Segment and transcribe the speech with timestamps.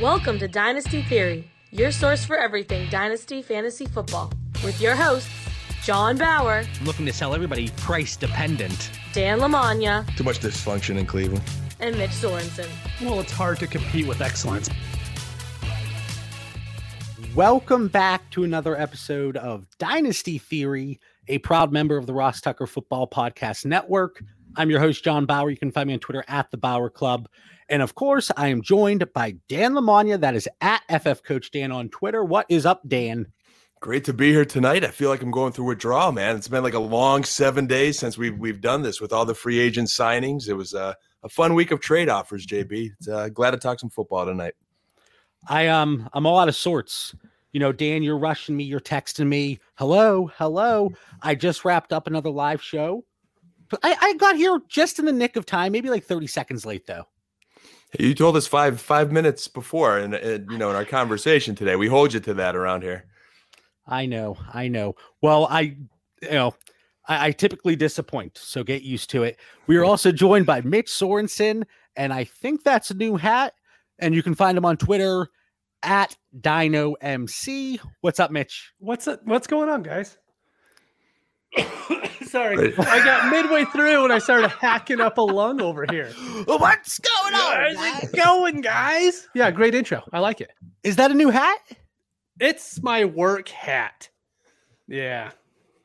[0.00, 4.32] Welcome to Dynasty Theory, your source for everything Dynasty Fantasy Football,
[4.64, 5.28] with your hosts,
[5.82, 8.90] John Bauer, looking to sell everybody price dependent.
[9.12, 11.42] Dan Lamagna, Too much dysfunction in Cleveland.
[11.80, 12.68] and Mitch Sorensen.
[13.00, 14.68] Well, it's hard to compete with excellence.
[17.34, 22.66] Welcome back to another episode of Dynasty Theory, a proud member of the Ross Tucker
[22.66, 24.22] Football Podcast Network.
[24.56, 25.50] I'm your host, John Bauer.
[25.50, 27.28] You can find me on Twitter at the Bauer Club.
[27.68, 30.20] And of course, I am joined by Dan Lamagna.
[30.20, 32.24] That is at FF Coach Dan on Twitter.
[32.24, 33.26] What is up, Dan?
[33.80, 34.84] Great to be here tonight.
[34.84, 36.34] I feel like I'm going through withdrawal, man.
[36.34, 39.34] It's been like a long seven days since we've we've done this with all the
[39.34, 40.48] free agent signings.
[40.48, 42.90] It was a, a fun week of trade offers, JB.
[42.98, 44.54] It's, uh, glad to talk some football tonight.
[45.48, 47.14] I um I'm all out of sorts.
[47.52, 49.60] You know, Dan, you're rushing me, you're texting me.
[49.76, 50.90] Hello, hello.
[51.22, 53.04] I just wrapped up another live show.
[53.68, 56.64] But I, I got here just in the nick of time, maybe like 30 seconds
[56.64, 57.06] late though.
[57.98, 60.12] You told us five five minutes before, and
[60.50, 63.06] you know in our conversation today, we hold you to that around here.
[63.86, 64.94] I know, I know.
[65.22, 65.76] Well, I
[66.22, 66.54] you know,
[67.06, 69.38] I, I typically disappoint, so get used to it.
[69.66, 69.90] We are hmm.
[69.90, 71.64] also joined by Mitch Sorensen,
[71.96, 73.54] and I think that's a new hat.
[73.98, 75.28] And you can find him on Twitter
[75.82, 77.80] at Dyno MC.
[78.00, 78.72] What's up, Mitch?
[78.78, 80.18] What's it, what's going on, guys?
[82.26, 86.10] Sorry, I got midway through and I started hacking up a lung over here.
[86.44, 87.74] What's going on?
[87.76, 89.28] How's it going, guys?
[89.34, 90.02] Yeah, great intro.
[90.12, 90.50] I like it.
[90.82, 91.60] Is that a new hat?
[92.40, 94.10] It's my work hat.
[94.86, 95.30] Yeah.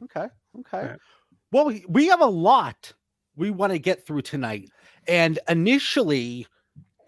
[0.03, 0.28] Okay.
[0.59, 0.88] Okay.
[0.88, 0.95] Yeah.
[1.52, 2.94] Well, we have a lot
[3.36, 4.69] we want to get through tonight.
[5.08, 6.47] And initially,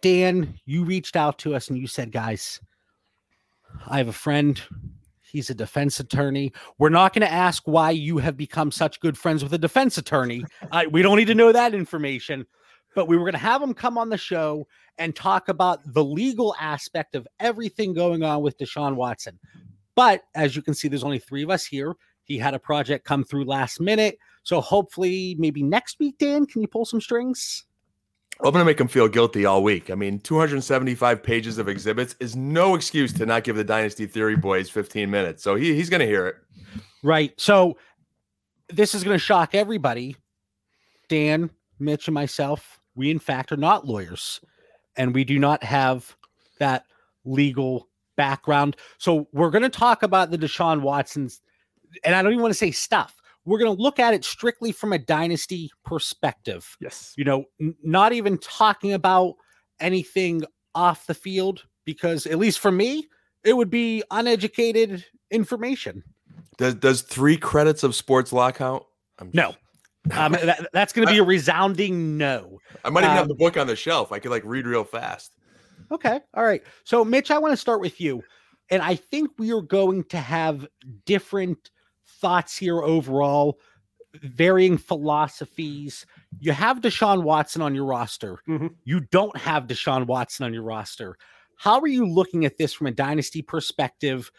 [0.01, 2.59] Dan, you reached out to us and you said, guys,
[3.87, 4.61] I have a friend.
[5.36, 6.53] He's a defense attorney.
[6.78, 9.97] We're not going to ask why you have become such good friends with a defense
[9.97, 10.45] attorney.
[10.72, 12.45] I, we don't need to know that information,
[12.95, 14.66] but we were going to have him come on the show
[14.97, 19.38] and talk about the legal aspect of everything going on with Deshaun Watson.
[19.94, 21.97] But as you can see, there's only three of us here.
[22.24, 24.18] He had a project come through last minute.
[24.44, 27.66] So hopefully, maybe next week, Dan, can you pull some strings?
[28.44, 29.90] I'm going to make him feel guilty all week.
[29.90, 34.35] I mean, 275 pages of exhibits is no excuse to not give the Dynasty Theory
[34.35, 35.41] boys 15 minutes.
[35.41, 36.35] So he, he's going to hear it.
[37.01, 37.34] Right.
[37.38, 37.78] So
[38.69, 40.18] this is going to shock everybody.
[41.07, 44.41] Dan, Mitch, and myself, we in fact are not lawyers
[44.97, 46.16] and we do not have
[46.59, 46.85] that
[47.25, 48.75] legal background.
[48.97, 51.41] So we're going to talk about the Deshaun Watson's,
[52.03, 53.22] and I don't even want to say stuff.
[53.45, 56.75] We're going to look at it strictly from a dynasty perspective.
[56.79, 57.13] Yes.
[57.16, 59.35] you know, n- not even talking about
[59.79, 63.07] anything off the field because at least for me,
[63.44, 66.03] it would be uneducated information.
[66.57, 68.83] Does does three credits of sports law count?
[69.19, 69.53] I'm No.
[70.12, 72.59] Um, that, that's going to be a resounding no.
[72.83, 74.12] I might even have Um, the book on the shelf.
[74.12, 75.35] I could like read real fast.
[75.91, 76.19] Okay.
[76.33, 76.63] All right.
[76.83, 78.23] So, Mitch, I want to start with you.
[78.72, 80.67] And I think we are going to have
[81.06, 81.69] different
[82.25, 83.59] thoughts here overall,
[84.24, 86.08] varying philosophies.
[86.40, 88.40] You have Deshaun Watson on your roster.
[88.47, 88.74] Mhm.
[88.84, 91.18] You don't have Deshaun Watson on your roster.
[91.56, 94.31] How are you looking at this from a dynasty perspective,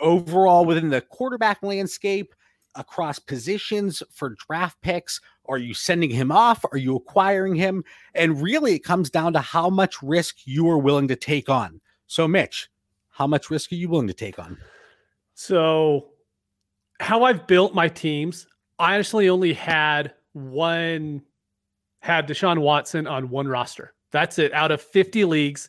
[0.00, 2.34] overall within the quarterback landscape,
[2.74, 5.18] across positions for draft picks?
[5.46, 6.62] Are you sending him off?
[6.72, 7.84] Are you acquiring him?
[8.14, 11.80] And really, it comes down to how much risk you are willing to take on.
[12.06, 12.68] So, Mitch,
[13.08, 14.58] how much risk are you willing to take on?
[15.32, 16.11] So,
[17.02, 18.46] how I've built my teams,
[18.78, 21.22] I honestly only had one,
[22.00, 23.92] had Deshaun Watson on one roster.
[24.12, 25.68] That's it out of 50 leagues.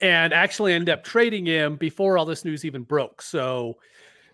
[0.00, 3.20] And actually ended up trading him before all this news even broke.
[3.20, 3.78] So,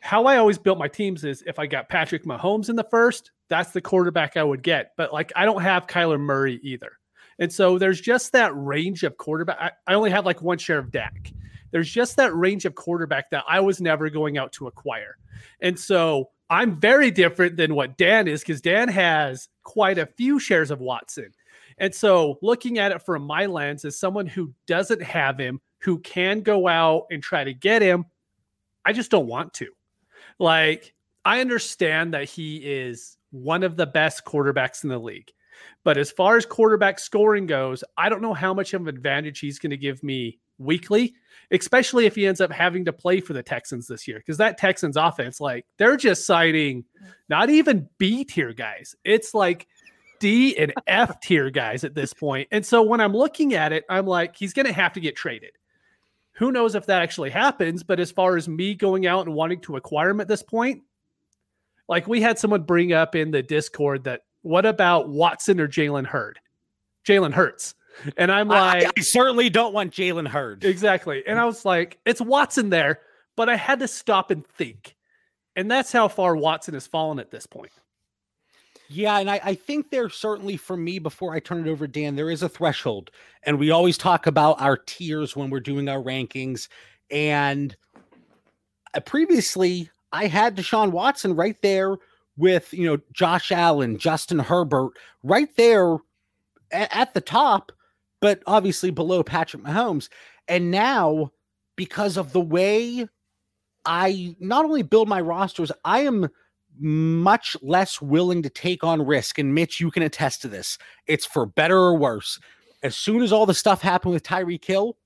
[0.00, 3.30] how I always built my teams is if I got Patrick Mahomes in the first,
[3.48, 4.92] that's the quarterback I would get.
[4.98, 6.92] But like, I don't have Kyler Murray either.
[7.38, 9.56] And so there's just that range of quarterback.
[9.58, 11.32] I, I only have like one share of Dak.
[11.70, 15.16] There's just that range of quarterback that I was never going out to acquire.
[15.60, 20.38] And so I'm very different than what Dan is because Dan has quite a few
[20.38, 21.32] shares of Watson.
[21.78, 25.98] And so looking at it from my lens as someone who doesn't have him, who
[26.00, 28.04] can go out and try to get him,
[28.84, 29.68] I just don't want to.
[30.38, 35.30] Like, I understand that he is one of the best quarterbacks in the league.
[35.82, 39.40] But as far as quarterback scoring goes, I don't know how much of an advantage
[39.40, 41.14] he's going to give me weekly,
[41.50, 44.18] especially if he ends up having to play for the Texans this year.
[44.18, 46.84] Because that Texans offense, like, they're just citing
[47.28, 48.94] not even B tier guys.
[49.04, 49.66] It's like
[50.20, 52.48] D and F tier guys at this point.
[52.50, 55.16] And so when I'm looking at it, I'm like, he's going to have to get
[55.16, 55.50] traded.
[56.38, 57.82] Who knows if that actually happens?
[57.82, 60.82] But as far as me going out and wanting to acquire him at this point,
[61.88, 66.06] like we had someone bring up in the Discord that what about Watson or Jalen
[66.06, 66.38] Hurd?
[67.06, 67.74] Jalen Hurts.
[68.16, 70.64] And I'm like, I certainly don't want Jalen Hurd.
[70.64, 71.22] exactly.
[71.26, 73.00] And I was like, it's Watson there,
[73.36, 74.96] but I had to stop and think.
[75.56, 77.72] And that's how far Watson has fallen at this point.
[78.88, 82.16] Yeah, and I, I think there certainly for me, before I turn it over Dan,
[82.16, 83.10] there is a threshold.
[83.44, 86.68] And we always talk about our tiers when we're doing our rankings.
[87.10, 87.74] And
[88.94, 91.96] uh, previously, I had Deshaun Watson right there
[92.36, 94.92] with, you know, Josh Allen, Justin Herbert,
[95.22, 95.96] right there
[96.70, 97.72] at, at the top,
[98.24, 100.08] but obviously below Patrick Mahomes.
[100.48, 101.30] And now,
[101.76, 103.06] because of the way
[103.84, 106.30] I not only build my rosters, I am
[106.78, 109.38] much less willing to take on risk.
[109.38, 110.78] And Mitch, you can attest to this.
[111.06, 112.40] It's for better or worse.
[112.82, 114.96] As soon as all the stuff happened with Tyreek Hill,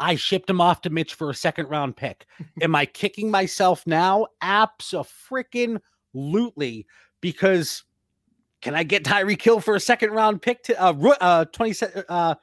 [0.00, 2.26] I shipped him off to Mitch for a second round pick.
[2.62, 4.26] Am I kicking myself now?
[4.42, 5.86] Absolutely.
[7.20, 7.84] Because
[8.64, 12.34] can I get Tyreek Hill for a second round pick to uh, uh 20 uh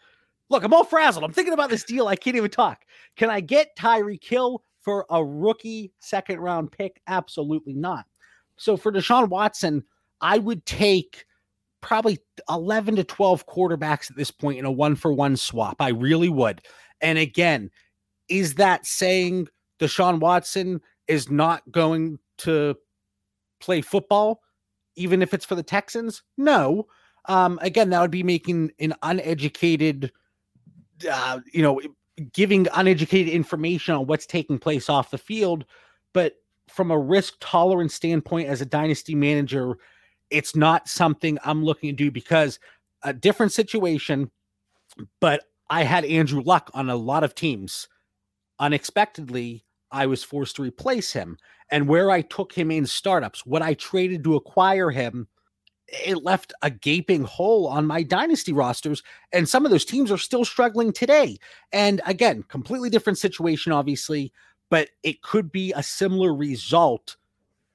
[0.49, 1.25] look, I'm all frazzled.
[1.25, 2.07] I'm thinking about this deal.
[2.07, 2.83] I can't even talk.
[3.17, 7.01] Can I get Tyreek Hill for a rookie second round pick?
[7.07, 8.05] Absolutely not.
[8.57, 9.83] So for Deshaun Watson,
[10.21, 11.25] I would take
[11.81, 15.81] probably 11 to 12 quarterbacks at this point in a one for one swap.
[15.81, 16.61] I really would.
[17.01, 17.71] And again,
[18.29, 19.47] is that saying
[19.79, 22.75] Deshaun Watson is not going to
[23.59, 24.41] play football,
[24.95, 26.23] even if it's for the Texans?
[26.37, 26.87] No.
[27.25, 30.11] Um, again, that would be making an uneducated,
[31.09, 31.81] uh, you know,
[32.33, 35.65] giving uneducated information on what's taking place off the field.
[36.13, 36.35] But
[36.67, 39.77] from a risk tolerance standpoint, as a dynasty manager,
[40.29, 42.59] it's not something I'm looking to do because
[43.03, 44.31] a different situation.
[45.19, 47.87] But I had Andrew Luck on a lot of teams.
[48.59, 51.37] Unexpectedly, I was forced to replace him.
[51.71, 55.27] And where I took him in startups, what I traded to acquire him,
[55.87, 59.03] it left a gaping hole on my dynasty rosters.
[59.33, 61.37] And some of those teams are still struggling today.
[61.71, 64.31] And again, completely different situation, obviously,
[64.69, 67.17] but it could be a similar result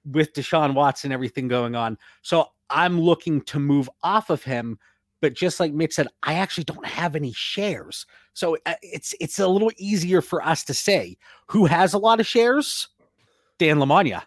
[0.04, 1.98] with Deshaun Watson, everything going on.
[2.22, 4.78] So I'm looking to move off of him.
[5.20, 8.06] But just like Mitch said, I actually don't have any shares.
[8.34, 11.16] So uh, it's it's a little easier for us to say
[11.46, 12.88] who has a lot of shares.
[13.58, 14.22] Dan Lamagna.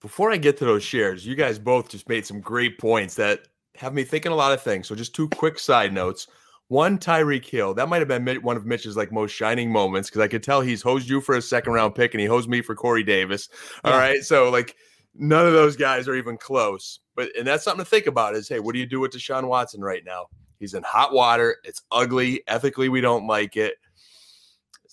[0.00, 3.40] Before I get to those shares, you guys both just made some great points that
[3.76, 4.86] have me thinking a lot of things.
[4.86, 6.26] So just two quick side notes.
[6.68, 7.74] One, Tyreek Hill.
[7.74, 10.60] That might have been one of Mitch's like most shining moments because I could tell
[10.60, 13.48] he's hosed you for a second round pick and he hosed me for Corey Davis.
[13.84, 13.98] All Yeah.
[13.98, 14.76] right, so like
[15.14, 17.00] none of those guys are even close.
[17.16, 18.34] But and that's something to think about.
[18.34, 20.26] Is hey, what do you do with Deshaun Watson right now?
[20.58, 21.56] He's in hot water.
[21.64, 22.42] It's ugly.
[22.46, 23.74] Ethically, we don't like it.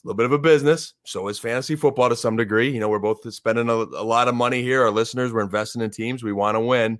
[0.03, 0.93] A little bit of a business.
[1.05, 2.71] So is fantasy football to some degree.
[2.71, 4.81] You know, we're both spending a, a lot of money here.
[4.81, 6.23] Our listeners, we're investing in teams.
[6.23, 6.99] We want to win.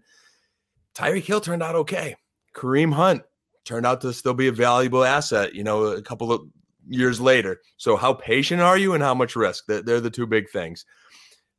[0.96, 2.16] Tyreek Hill turned out okay.
[2.54, 3.24] Kareem Hunt
[3.66, 6.42] turned out to still be a valuable asset, you know, a couple of
[6.88, 7.62] years later.
[7.78, 9.66] So, how patient are you and how much risk?
[9.68, 10.86] They're the two big things.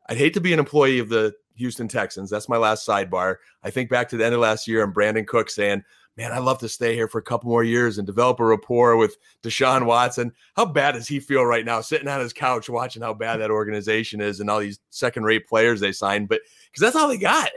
[0.08, 2.30] I'd hate to be an employee of the Houston Texans.
[2.30, 3.36] That's my last sidebar.
[3.62, 5.82] I think back to the end of last year and Brandin Cooks saying,
[6.16, 8.96] Man, I'd love to stay here for a couple more years and develop a rapport
[8.96, 10.32] with Deshaun Watson.
[10.54, 13.50] How bad does he feel right now sitting on his couch watching how bad that
[13.50, 16.28] organization is and all these second rate players they signed?
[16.28, 17.48] But because that's all they got.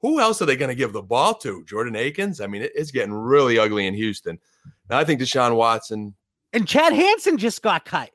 [0.00, 1.62] Who else are they going to give the ball to?
[1.66, 2.40] Jordan Akins?
[2.40, 4.38] I mean, it's getting really ugly in Houston.
[4.88, 6.14] Now, I think Deshaun Watson,
[6.52, 8.10] And Chad Hansen just got cut.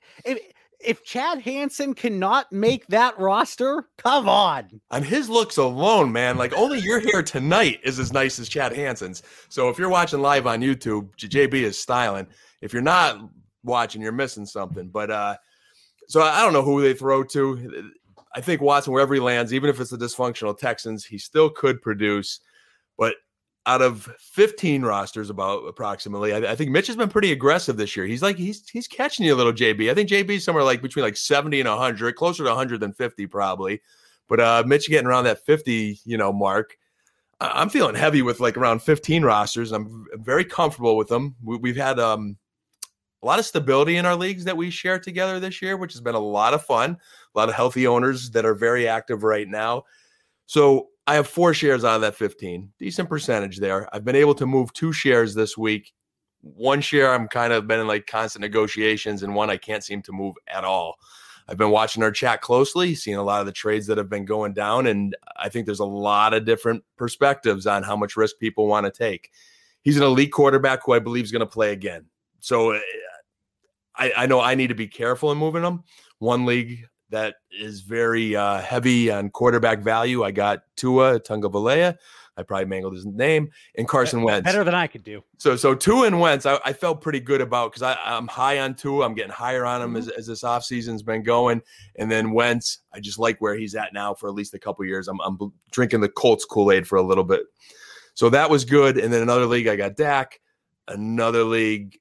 [0.80, 4.82] If Chad Hansen cannot make that roster, come on.
[4.92, 8.74] on his looks alone, man, like only your hair tonight is as nice as Chad
[8.74, 9.24] Hansen's.
[9.50, 12.28] So if you're watching live on YouTube, JB is styling.
[12.62, 13.20] If you're not
[13.64, 14.90] watching, you're missing something.
[14.90, 15.38] But uh,
[16.08, 17.92] so I don't know who they throw to.
[18.36, 21.82] I think Watson, wherever he lands, even if it's the dysfunctional Texans, he still could
[21.82, 22.42] produce.
[22.98, 23.16] But
[23.68, 27.96] out of 15 rosters, about approximately, I, I think Mitch has been pretty aggressive this
[27.96, 28.06] year.
[28.06, 29.90] He's like he's he's catching you a little, JB.
[29.90, 33.28] I think JB's somewhere like between like 70 and 100, closer to 100 than 50
[33.28, 33.82] probably.
[34.28, 36.78] But uh, Mitch getting around that 50, you know, mark.
[37.40, 39.72] I- I'm feeling heavy with like around 15 rosters.
[39.72, 41.36] I'm very comfortable with them.
[41.44, 42.38] We, we've had um,
[43.24, 46.02] a lot of stability in our leagues that we share together this year, which has
[46.02, 46.92] been a lot of fun.
[47.36, 49.84] A lot of healthy owners that are very active right now.
[50.46, 53.88] So I have four shares out of that 15, decent percentage there.
[53.94, 55.94] I've been able to move two shares this week.
[56.42, 60.02] One share I'm kind of been in like constant negotiations, and one I can't seem
[60.04, 60.96] to move at all.
[61.48, 64.26] I've been watching our chat closely, seeing a lot of the trades that have been
[64.26, 68.40] going down, and I think there's a lot of different perspectives on how much risk
[68.40, 69.32] people want to take.
[69.84, 72.06] He's an elite quarterback who I believe is going to play again.
[72.40, 72.80] So uh,
[73.96, 75.84] I, I know I need to be careful in moving him.
[76.18, 80.24] One league that is very uh, heavy on quarterback value.
[80.24, 81.98] I got Tua Tungavalea.
[82.38, 84.44] I probably mangled his name, and Carson Wentz.
[84.44, 85.24] Better than I could do.
[85.38, 88.76] So so Tua and Wentz, I, I felt pretty good about because I'm high on
[88.76, 89.06] Tua.
[89.06, 89.98] I'm getting higher on him Mm-hmm.
[89.98, 91.62] as, as this offseason's been going.
[91.96, 94.84] And then Wentz, I just like where he's at now for at least a couple
[94.84, 95.08] years.
[95.08, 95.38] I'm, I'm
[95.72, 97.44] drinking the Colts Kool-Aid for a little bit.
[98.16, 98.98] So that was good.
[98.98, 100.42] And then another league, I got Dak.
[100.90, 101.98] Another league,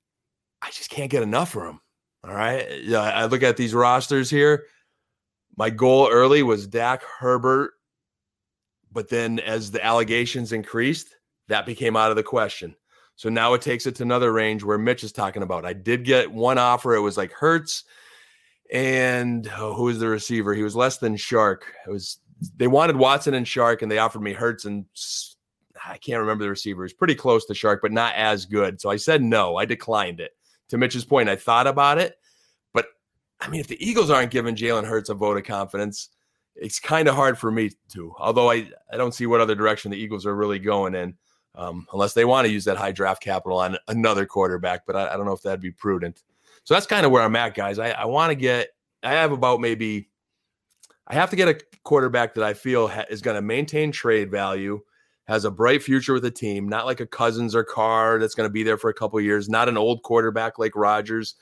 [0.63, 1.81] I just can't get enough for him.
[2.25, 2.83] All right.
[2.83, 4.65] Yeah, I look at these rosters here.
[5.57, 7.73] My goal early was Dak Herbert.
[8.93, 11.17] But then as the allegations increased,
[11.49, 12.77] that became out of the question.
[13.17, 15.65] So now it takes it to another range where Mitch is talking about.
[15.65, 16.95] I did get one offer.
[16.95, 17.85] It was like Hurts
[18.73, 20.55] and oh, who was the receiver?
[20.55, 21.63] He was less than Chark.
[21.87, 22.19] It was
[22.57, 24.85] they wanted Watson and Chark, and they offered me Hurts and
[25.87, 26.83] I can't remember the receiver.
[26.83, 28.81] It was pretty close to Chark, but not as good.
[28.81, 29.57] So I said no.
[29.57, 30.33] I declined it.
[30.71, 32.17] To Mitch's point, I thought about it,
[33.45, 36.09] I mean, if the Eagles aren't giving Jalen Hurts a vote of confidence,
[36.57, 38.15] it's kind of hard for me to.
[38.19, 41.15] Although I, I don't see what other direction the Eagles are really going in,
[41.55, 44.87] um, unless they want to use that high draft capital on another quarterback.
[44.87, 46.23] But I, I don't know if that'd be prudent.
[46.65, 47.79] So that's kind of where I'm at, guys.
[47.79, 48.71] I, I want to get.
[49.03, 50.09] I have about maybe.
[51.07, 54.31] I have to get a quarterback that I feel ha- is going to maintain trade
[54.31, 54.81] value,
[55.27, 58.49] has a bright future with the team, not like a Cousins or Carr that's going
[58.49, 61.35] to be there for a couple years, not an old quarterback like Rodgers.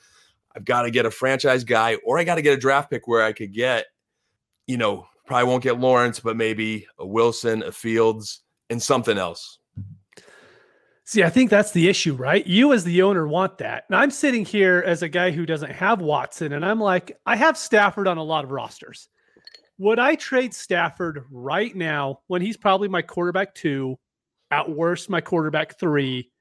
[0.55, 3.07] I've got to get a franchise guy, or I got to get a draft pick
[3.07, 3.85] where I could get,
[4.67, 9.59] you know, probably won't get Lawrence, but maybe a Wilson, a Fields, and something else.
[11.05, 12.45] See, I think that's the issue, right?
[12.47, 13.83] You as the owner want that.
[13.89, 17.35] And I'm sitting here as a guy who doesn't have Watson, and I'm like, I
[17.35, 19.09] have Stafford on a lot of rosters.
[19.79, 23.97] Would I trade Stafford right now when he's probably my quarterback two,
[24.51, 26.31] at worst my quarterback three,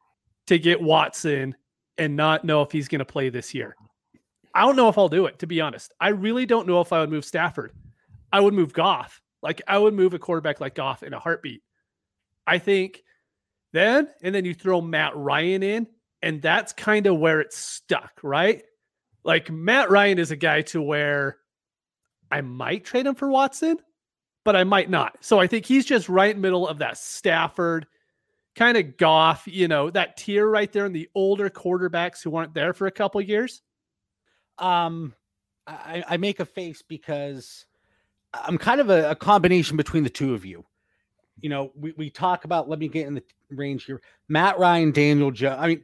[0.47, 1.57] to get Watson
[1.99, 3.75] and not know if he's going to play this year?
[4.55, 5.93] I don't know if I'll do it, to be honest.
[6.01, 7.73] I really don't know if I would move Stafford.
[8.33, 9.21] I would move Goff.
[9.43, 11.63] Like I would move a quarterback like Goff in a heartbeat.
[12.47, 13.03] I think
[13.73, 15.87] then, and then you throw Matt Ryan in,
[16.23, 18.63] and that's kind of where it's stuck, right?
[19.25, 21.39] Like Matt Ryan is a guy to where
[22.31, 23.79] I might trade him for Watson,
[24.45, 25.19] but I might not.
[25.21, 27.87] So I think he's just right middle of that Stafford
[28.55, 32.55] kind of Goff, you know, that tier right there in the older quarterbacks who aren't
[32.55, 33.63] there for a couple years.
[34.63, 35.15] Um,
[35.67, 37.67] I, I make a face because
[38.33, 40.65] I'm kind of a, a combination between the two of you.
[41.41, 44.01] You know, we, we talk about, let me get in the range here.
[44.29, 45.59] Matt Ryan, Daniel Jones.
[45.59, 45.83] I mean,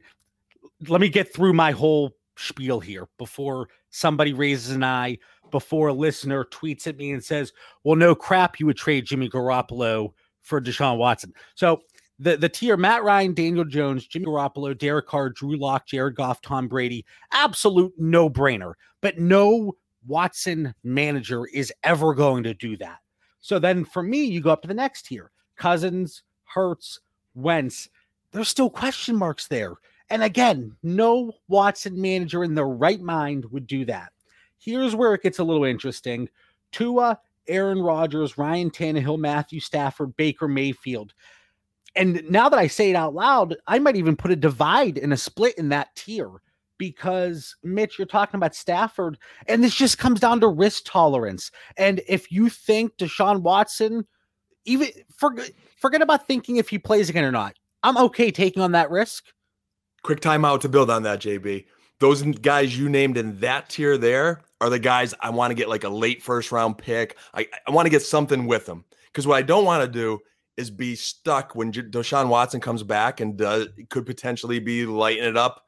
[0.87, 5.17] let me get through my whole spiel here before somebody raises an eye,
[5.51, 7.51] before a listener tweets at me and says,
[7.83, 11.33] well, no crap, you would trade Jimmy Garoppolo for Deshaun Watson.
[11.55, 11.81] So
[12.19, 16.41] the, the tier Matt Ryan, Daniel Jones, Jimmy Garoppolo, Derek Carr, Drew Lock, Jared Goff,
[16.41, 18.73] Tom Brady, absolute no brainer.
[19.01, 22.97] But no Watson manager is ever going to do that.
[23.39, 26.99] So then for me, you go up to the next tier Cousins, Hurts,
[27.35, 27.89] Wentz.
[28.31, 29.75] There's still question marks there.
[30.09, 34.11] And again, no Watson manager in their right mind would do that.
[34.57, 36.27] Here's where it gets a little interesting
[36.71, 41.13] Tua, Aaron Rodgers, Ryan Tannehill, Matthew Stafford, Baker Mayfield.
[41.95, 45.11] And now that I say it out loud, I might even put a divide and
[45.13, 46.29] a split in that tier
[46.77, 49.17] because Mitch, you're talking about Stafford,
[49.47, 51.51] and this just comes down to risk tolerance.
[51.77, 54.07] And if you think Deshaun Watson,
[54.65, 58.71] even forget forget about thinking if he plays again or not, I'm okay taking on
[58.71, 59.25] that risk.
[60.03, 61.65] Quick timeout to build on that, JB.
[61.99, 65.69] Those guys you named in that tier there are the guys I want to get
[65.69, 67.17] like a late first round pick.
[67.33, 70.19] I, I want to get something with them because what I don't want to do
[70.59, 75.23] is be stuck when J- Deshaun Watson comes back and does could potentially be lighting
[75.23, 75.65] it up.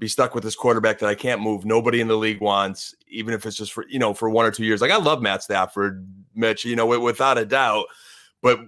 [0.00, 1.64] Be stuck with this quarterback that I can't move.
[1.64, 4.50] Nobody in the league wants, even if it's just for you know for one or
[4.50, 4.80] two years.
[4.80, 7.86] Like I love Matt Stafford, Mitch, you know, without a doubt,
[8.42, 8.58] but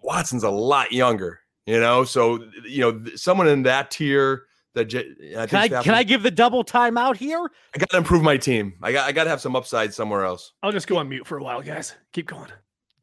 [0.00, 2.04] Watson's a lot younger, you know.
[2.04, 6.02] So you know, someone in that tier that J- I Can I think can I
[6.02, 7.50] give the double timeout here?
[7.74, 8.74] I got to improve my team.
[8.82, 10.52] I got I got to have some upside somewhere else.
[10.62, 11.94] I'll just go on mute for a while, guys.
[12.12, 12.50] Keep going.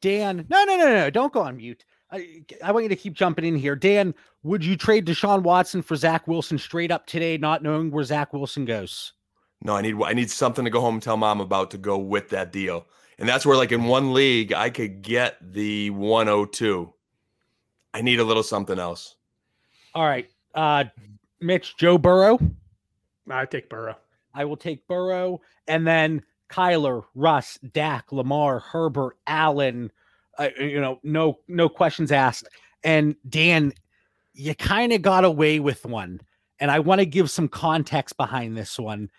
[0.01, 1.85] Dan, no, no, no, no, don't go on mute.
[2.11, 3.75] I, I want you to keep jumping in here.
[3.75, 8.03] Dan, would you trade Deshaun Watson for Zach Wilson straight up today, not knowing where
[8.03, 9.13] Zach Wilson goes?
[9.61, 11.97] No, I need I need something to go home and tell mom about to go
[11.97, 12.85] with that deal.
[13.17, 16.93] And that's where like in one league I could get the 102.
[17.93, 19.15] I need a little something else.
[19.93, 20.29] All right.
[20.53, 20.85] Uh
[21.39, 22.39] Mitch, Joe Burrow.
[23.29, 23.95] I take Burrow.
[24.33, 25.41] I will take Burrow.
[25.67, 29.91] And then Kyler, Russ, Dak, Lamar, Herbert, Allen.
[30.37, 32.47] Uh, you know, no, no questions asked.
[32.83, 33.73] And Dan,
[34.33, 36.21] you kind of got away with one.
[36.59, 39.09] And I want to give some context behind this one.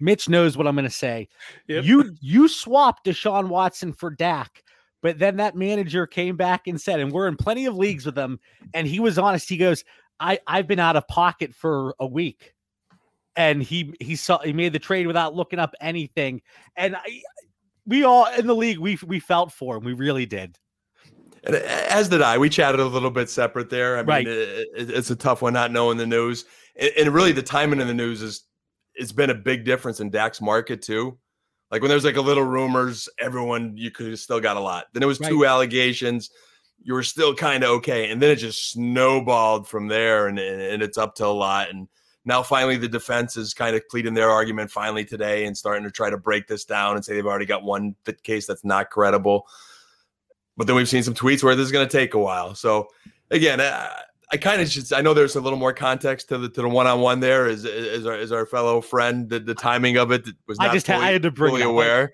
[0.00, 1.28] Mitch knows what I'm going to say.
[1.68, 1.84] Yep.
[1.84, 4.62] You you swapped Deshaun Watson for Dak,
[5.06, 8.18] But then that manager came back and said, and we're in plenty of leagues with
[8.18, 8.40] him,
[8.74, 9.48] and he was honest.
[9.48, 9.84] He goes,
[10.18, 12.54] I, I've been out of pocket for a week.
[13.36, 16.40] And he he saw he made the trade without looking up anything.
[16.76, 17.22] And I,
[17.86, 19.84] we all in the league, we we felt for him.
[19.84, 20.56] We really did.
[21.44, 22.38] And uh, as did I.
[22.38, 23.96] We chatted a little bit separate there.
[23.96, 24.26] I mean, Right.
[24.26, 26.44] it, it- it's a tough one not knowing the news.
[26.98, 28.44] And, really, the timing of the news is
[28.94, 31.18] it's been a big difference in Dak's market too.
[31.70, 34.86] Like when there's like a little rumors, everyone you could still got a lot.
[34.92, 36.30] Then it was two allegations,
[36.82, 40.60] you were still kind of okay, and then it just snowballed from there, and, and
[40.60, 41.70] and it's up to a lot.
[41.70, 41.88] And
[42.26, 45.90] now finally, the defense is kind of pleading their argument finally today and starting to
[45.92, 49.46] try to break this down and say they've already got one case that's not credible.
[50.56, 52.56] But then we've seen some tweets where this is going to take a while.
[52.56, 52.88] So
[53.30, 54.02] again, I,
[54.32, 56.68] I kind of just I know there's a little more context to the to the
[56.68, 57.46] one on one there.
[57.46, 60.74] Is is our is our fellow friend the, the timing of it was I not
[60.74, 61.70] just had- I fully, had to bring fully it up.
[61.70, 62.12] aware.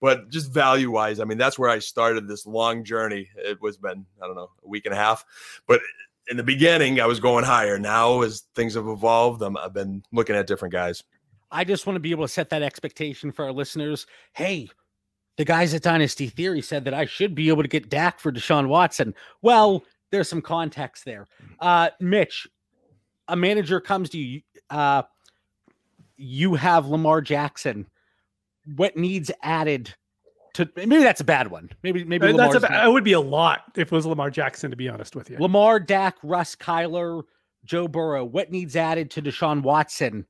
[0.00, 3.28] But just value wise, I mean that's where I started this long journey.
[3.36, 5.24] It was been I don't know a week and a half,
[5.66, 5.80] but
[6.28, 7.78] in the beginning I was going higher.
[7.78, 11.02] Now as things have evolved, I'm, I've been looking at different guys.
[11.50, 14.06] I just want to be able to set that expectation for our listeners.
[14.32, 14.68] Hey,
[15.36, 18.32] the guys at Dynasty Theory said that I should be able to get Dak for
[18.32, 19.14] Deshaun Watson.
[19.42, 21.26] Well, there's some context there.
[21.60, 22.46] Uh, Mitch,
[23.28, 24.42] a manager comes to you.
[24.70, 25.02] Uh,
[26.16, 27.86] you have Lamar Jackson.
[28.76, 29.94] What needs added
[30.54, 31.70] to maybe that's a bad one.
[31.82, 34.30] Maybe maybe Uh, That's Lamar's a, it would be a lot if it was Lamar
[34.30, 35.36] Jackson, to be honest with you.
[35.38, 37.22] Lamar, Dak, Russ, Kyler,
[37.64, 38.24] Joe Burrow.
[38.24, 40.26] What needs added to Deshaun Watson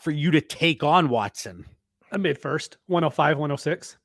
[0.00, 1.64] for you to take on Watson?
[2.12, 3.96] A mid first, 105, 106.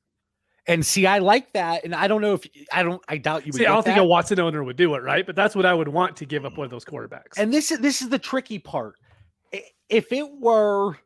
[0.66, 1.84] And see, I like that.
[1.84, 3.02] And I don't know if I don't.
[3.08, 3.58] I doubt you would.
[3.58, 4.02] See, I don't think that.
[4.02, 5.24] a Watson owner would do it, right?
[5.26, 7.38] But that's what I would want to give up one of those quarterbacks.
[7.38, 8.94] And this is this is the tricky part.
[9.88, 10.96] If it were,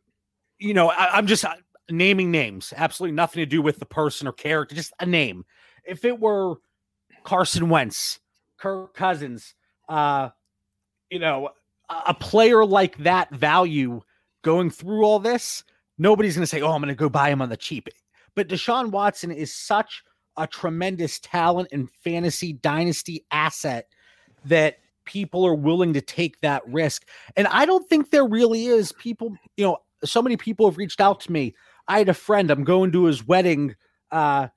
[0.59, 1.45] you know, I, I'm just
[1.91, 2.73] naming names.
[2.77, 4.75] Absolutely nothing to do with the person or character.
[4.75, 5.45] Just a name.
[5.85, 6.57] If it were
[7.25, 8.21] Carson Wentz,
[8.59, 9.55] Kirk Cousins,
[9.89, 10.31] uh,
[11.11, 11.51] you know,
[11.89, 14.01] a, player like that value
[14.43, 15.65] going through all this,
[15.99, 17.89] nobody's going to say, "Oh, I'm going to go buy him on the cheap."
[18.35, 20.03] But Deshaun Watson is such
[20.37, 23.89] a tremendous talent and fantasy dynasty asset
[24.47, 27.07] that people are willing to take that risk.
[27.37, 31.01] And I don't think there really is people, you know, so many people have reached
[31.01, 31.55] out to me.
[31.89, 33.75] I had a friend, I'm going to his wedding
[34.11, 34.49] uh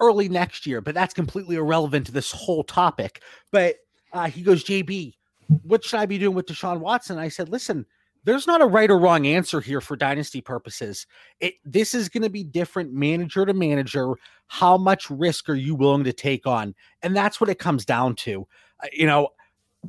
[0.00, 3.22] early next year, but that's completely irrelevant to this whole topic.
[3.50, 3.76] But
[4.12, 5.14] uh he goes, JB,
[5.62, 7.18] what should I be doing with Deshaun Watson?
[7.18, 7.86] I said, listen,
[8.24, 11.06] there's not a right or wrong answer here for dynasty purposes.
[11.40, 14.14] It this is going to be different manager to manager.
[14.46, 16.74] How much risk are you willing to take on?
[17.02, 18.46] And that's what it comes down to.
[18.82, 19.28] Uh, You know,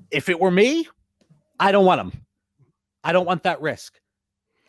[0.10, 0.88] if it were me,
[1.60, 2.26] I don't want him.
[3.04, 4.00] I don't want that risk.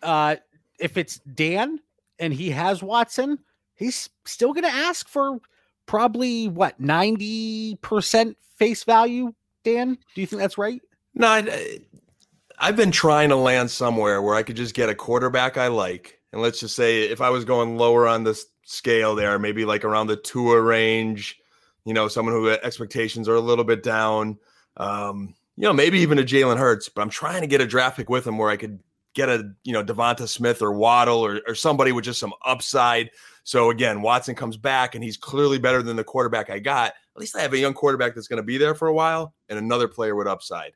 [0.03, 0.37] Uh,
[0.79, 1.81] if it's Dan
[2.19, 3.39] and he has Watson,
[3.75, 5.41] he's still going to ask for
[5.87, 9.33] probably what 90% face value.
[9.65, 10.83] Dan, do you think that's right?
[11.15, 11.79] No, I,
[12.59, 16.21] I've been trying to land somewhere where I could just get a quarterback I like.
[16.33, 19.85] And let's just say if I was going lower on this scale there, maybe like
[19.85, 21.39] around the Tua range,
[21.85, 24.39] you know, someone who expectations are a little bit down.
[24.77, 27.97] Um, you know, maybe even a Jalen Hurts, but I'm trying to get a draft
[27.97, 28.81] pick with him where I could
[29.15, 33.11] get a, you know, DeVonta Smith or Waddle or, or somebody with just some upside.
[33.45, 36.93] So again, Watson comes back and he's clearly better than the quarterback I got.
[37.15, 39.35] At least I have a young quarterback that's going to be there for a while
[39.49, 40.73] and another player with upside.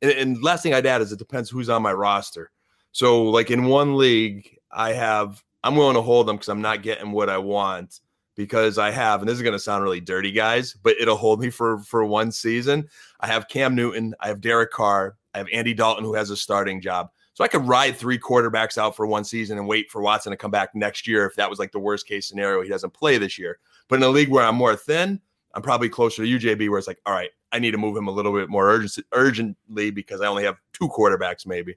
[0.00, 2.50] And, and last thing I'd add is it depends who's on my roster.
[2.92, 6.82] So, like in one league, I have I'm willing to hold them because I'm not
[6.82, 8.00] getting what I want
[8.34, 11.40] because I have, and this is going to sound really dirty, guys, but it'll hold
[11.40, 12.88] me for for one season.
[13.20, 16.36] I have Cam Newton, I have Derek Carr, I have Andy Dalton who has a
[16.36, 17.10] starting job.
[17.34, 20.36] So I could ride three quarterbacks out for one season and wait for Watson to
[20.36, 22.62] come back next year if that was like the worst case scenario.
[22.62, 23.58] He doesn't play this year.
[23.88, 25.20] But in a league where I'm more thin,
[25.54, 28.08] I'm probably closer to UJB where it's like, all right, I need to move him
[28.08, 31.76] a little bit more urgent, urgently because I only have two quarterbacks, maybe.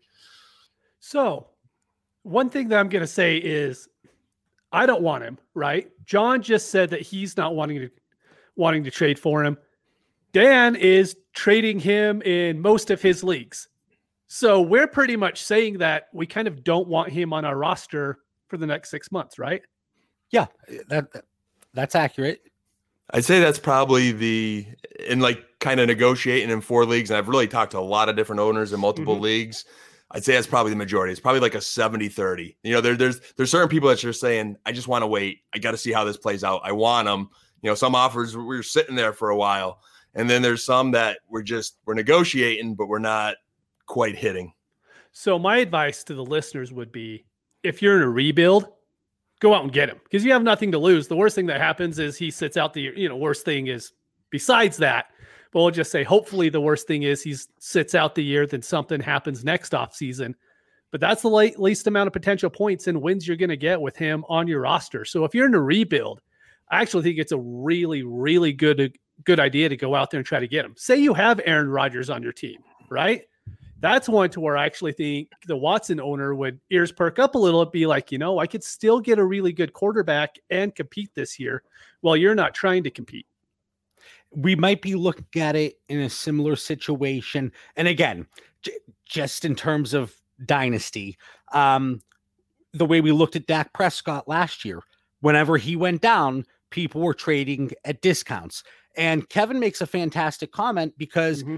[0.99, 1.47] So,
[2.23, 3.87] one thing that I'm going to say is
[4.71, 5.89] I don't want him, right?
[6.05, 7.89] John just said that he's not wanting to
[8.55, 9.57] wanting to trade for him.
[10.31, 13.67] Dan is trading him in most of his leagues.
[14.27, 18.19] So, we're pretty much saying that we kind of don't want him on our roster
[18.47, 19.61] for the next 6 months, right?
[20.31, 20.47] Yeah,
[20.89, 21.25] that, that-
[21.73, 22.41] that's accurate.
[23.11, 24.65] I'd say that's probably the
[25.07, 27.09] in like kind of negotiating in four leagues.
[27.11, 29.21] And I've really talked to a lot of different owners in multiple Mhm.
[29.21, 29.65] leagues.
[30.11, 31.11] I'd say that's probably the majority.
[31.11, 32.57] It's probably like a 70 30.
[32.63, 35.41] You know, there, there's there's certain people that are saying, I just want to wait.
[35.53, 36.61] I got to see how this plays out.
[36.63, 37.29] I want them.
[37.61, 39.81] You know, some offers we were sitting there for a while.
[40.15, 43.35] And then there's some that we're just we're negotiating, but we're not
[43.85, 44.53] quite hitting.
[45.11, 47.25] So, my advice to the listeners would be
[47.63, 48.67] if you're in a rebuild,
[49.39, 51.07] go out and get him because you have nothing to lose.
[51.07, 52.97] The worst thing that happens is he sits out the year.
[52.97, 53.91] you know worst thing is
[54.29, 55.07] besides that.
[55.51, 58.61] But we'll just say hopefully the worst thing is he sits out the year, then
[58.61, 60.35] something happens next off season.
[60.91, 63.95] But that's the least amount of potential points and wins you're going to get with
[63.95, 65.05] him on your roster.
[65.05, 66.21] So if you're in a rebuild,
[66.69, 70.27] I actually think it's a really, really good good idea to go out there and
[70.27, 70.73] try to get him.
[70.75, 72.57] Say you have Aaron Rodgers on your team,
[72.89, 73.21] right?
[73.85, 77.37] That's one to where I actually think the Watson owner would ears perk up a
[77.37, 80.73] little and be like, you know, I could still get a really good quarterback and
[80.73, 81.61] compete this year
[82.01, 83.27] while you're not trying to compete.
[84.31, 87.51] We might be looking at it in a similar situation.
[87.75, 88.25] And again,
[88.63, 88.71] j-
[89.05, 91.15] just in terms of dynasty,
[91.53, 92.01] um,
[92.73, 94.81] the way we looked at Dak Prescott last year,
[95.21, 98.63] whenever he went down, people were trading at discounts.
[98.97, 101.57] And Kevin makes a fantastic comment because mm-hmm.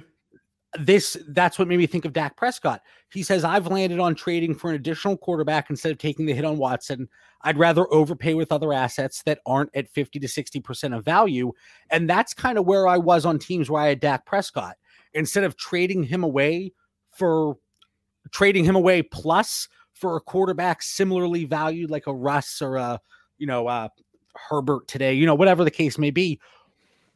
[0.80, 2.82] This that's what made me think of Dak Prescott.
[3.12, 6.46] He says, I've landed on trading for an additional quarterback instead of taking the hit
[6.46, 7.08] on Watson.
[7.42, 11.54] I'd rather overpay with other assets that aren't at 50 to 60% of value.
[11.90, 14.76] And that's kind of where I was on teams where I had Dak Prescott.
[15.14, 16.74] Instead of trading him away
[17.12, 17.58] for
[18.32, 23.00] trading him away plus for a quarterback similarly valued like a Russ or a,
[23.38, 23.88] you know, uh,
[24.50, 26.40] Herbert today, you know, whatever the case may be,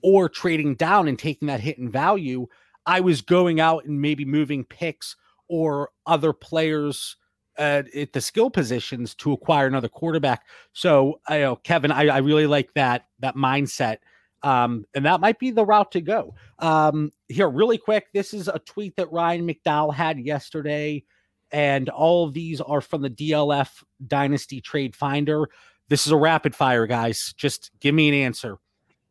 [0.01, 2.47] or trading down and taking that hit in value,
[2.85, 5.15] I was going out and maybe moving picks
[5.47, 7.17] or other players
[7.57, 10.45] uh, at the skill positions to acquire another quarterback.
[10.73, 13.97] So, know Kevin, I, I really like that that mindset.
[14.43, 16.33] Um, and that might be the route to go.
[16.57, 21.03] Um, here, really quick, this is a tweet that Ryan McDowell had yesterday,
[21.51, 23.69] and all of these are from the DLF
[24.07, 25.47] Dynasty Trade Finder.
[25.89, 27.33] This is a rapid fire, guys.
[27.37, 28.57] Just give me an answer.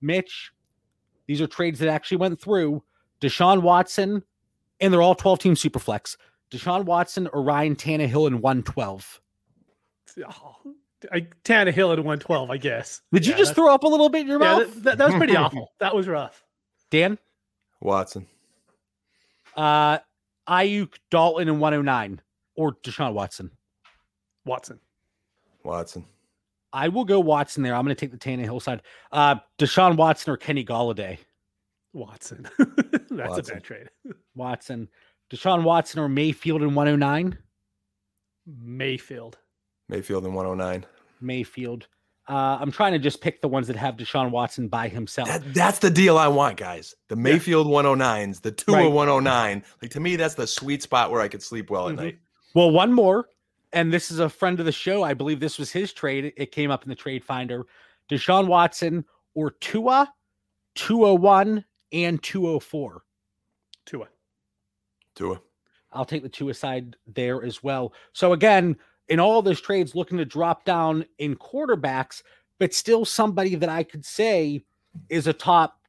[0.00, 0.50] Mitch,
[1.26, 2.82] these are trades that actually went through.
[3.20, 4.22] Deshaun Watson,
[4.80, 6.16] and they're all 12 team superflex.
[6.50, 9.20] Deshaun Watson or Ryan Tannehill in 112.
[10.26, 10.56] Oh,
[11.12, 13.02] I, Tannehill in 112, I guess.
[13.12, 14.82] Did you just throw up a little bit in your yeah, mouth?
[14.82, 15.72] That, that, was pretty awful.
[15.78, 16.44] That was rough.
[16.90, 17.18] Dan?
[17.80, 18.26] Watson.
[19.56, 19.98] Uh,
[20.48, 22.20] Aiyuk, Dalton in 109
[22.56, 23.50] or Deshaun Watson?
[24.44, 24.80] Watson.
[25.62, 26.04] Watson.
[26.72, 27.74] I will go Watson there.
[27.74, 28.82] I'm going to take the Tannehill side.
[29.12, 31.18] Uh, Deshaun Watson or Kenny Golladay?
[31.92, 32.48] Watson.
[32.58, 33.38] That's Watson.
[33.38, 33.90] a bad trade.
[34.34, 34.88] Watson.
[35.30, 37.38] Deshaun Watson or Mayfield in 109?
[38.46, 39.38] Mayfield.
[39.88, 40.86] Mayfield in 109.
[41.20, 41.86] Mayfield.
[42.28, 45.28] Uh, I'm trying to just pick the ones that have Deshaun Watson by himself.
[45.28, 46.94] That, that's the deal I want, guys.
[47.08, 47.74] The Mayfield yeah.
[47.74, 48.92] 109s, the Tua right.
[48.92, 49.64] 109.
[49.82, 52.04] Like to me, that's the sweet spot where I could sleep well at mm-hmm.
[52.04, 52.18] night.
[52.54, 53.26] Well, one more
[53.72, 55.02] and this is a friend of the show.
[55.02, 56.32] I believe this was his trade.
[56.36, 57.66] It came up in the trade finder.
[58.10, 60.12] Deshaun Watson or Tua,
[60.74, 63.02] 201 and 204.
[63.86, 64.08] Tua.
[65.14, 65.40] Tua.
[65.92, 67.92] I'll take the Tua side there as well.
[68.12, 68.76] So again,
[69.08, 72.22] in all those trades, looking to drop down in quarterbacks,
[72.58, 74.62] but still somebody that I could say
[75.08, 75.80] is a top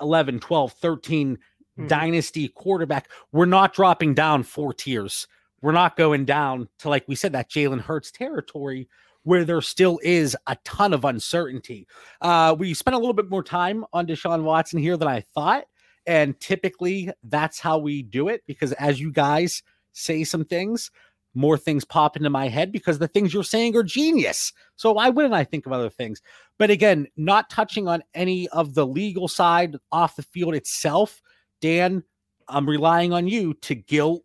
[0.00, 1.86] 11, 12, 13 mm-hmm.
[1.86, 3.08] dynasty quarterback.
[3.32, 5.26] We're not dropping down four tiers
[5.60, 8.88] we're not going down to like we said that Jalen Hurts territory
[9.24, 11.86] where there still is a ton of uncertainty.
[12.20, 15.64] Uh, we spent a little bit more time on Deshaun Watson here than I thought,
[16.06, 20.90] and typically that's how we do it because as you guys say some things,
[21.34, 24.52] more things pop into my head because the things you're saying are genius.
[24.76, 26.20] So why wouldn't I think of other things?
[26.58, 31.22] But again, not touching on any of the legal side off the field itself,
[31.60, 32.02] Dan,
[32.48, 34.24] I'm relying on you to guilt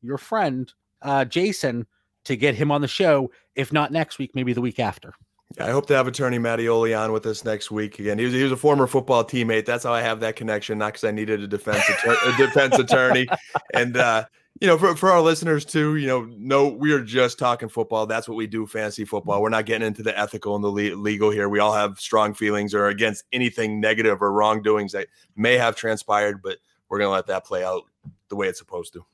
[0.00, 1.86] your friend uh, Jason
[2.24, 3.30] to get him on the show.
[3.54, 5.14] If not next week, maybe the week after.
[5.60, 7.98] I hope to have attorney Mattioli on with us next week.
[7.98, 9.66] Again, he was, he was a former football teammate.
[9.66, 13.26] That's how I have that connection, not because I needed a defense a defense attorney.
[13.74, 14.26] And uh,
[14.60, 18.06] you know, for, for our listeners too, you know, no, we are just talking football.
[18.06, 19.40] That's what we do, fantasy football.
[19.40, 21.48] We're not getting into the ethical and the le- legal here.
[21.48, 26.42] We all have strong feelings or against anything negative or wrongdoings that may have transpired,
[26.42, 26.58] but
[26.88, 27.84] we're gonna let that play out
[28.28, 29.04] the way it's supposed to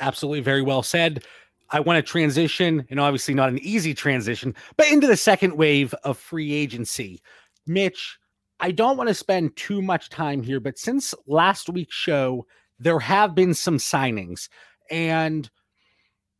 [0.00, 1.24] absolutely very well said.
[1.70, 5.94] I want to transition, and obviously not an easy transition, but into the second wave
[6.04, 7.20] of free agency.
[7.66, 8.18] Mitch,
[8.60, 12.46] I don't want to spend too much time here, but since last week's show,
[12.78, 14.48] there have been some signings.
[14.90, 15.50] And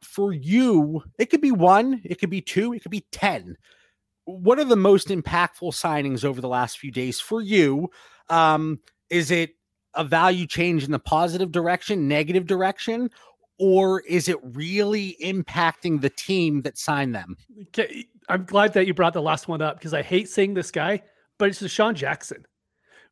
[0.03, 3.57] for you, it could be one, it could be two, it could be 10.
[4.25, 7.91] What are the most impactful signings over the last few days for you?
[8.29, 9.51] Um, is it
[9.95, 13.11] a value change in the positive direction, negative direction,
[13.59, 17.37] or is it really impacting the team that signed them?
[17.69, 18.07] Okay.
[18.29, 21.03] I'm glad that you brought the last one up because I hate saying this guy,
[21.39, 22.45] but it's DeSean Jackson.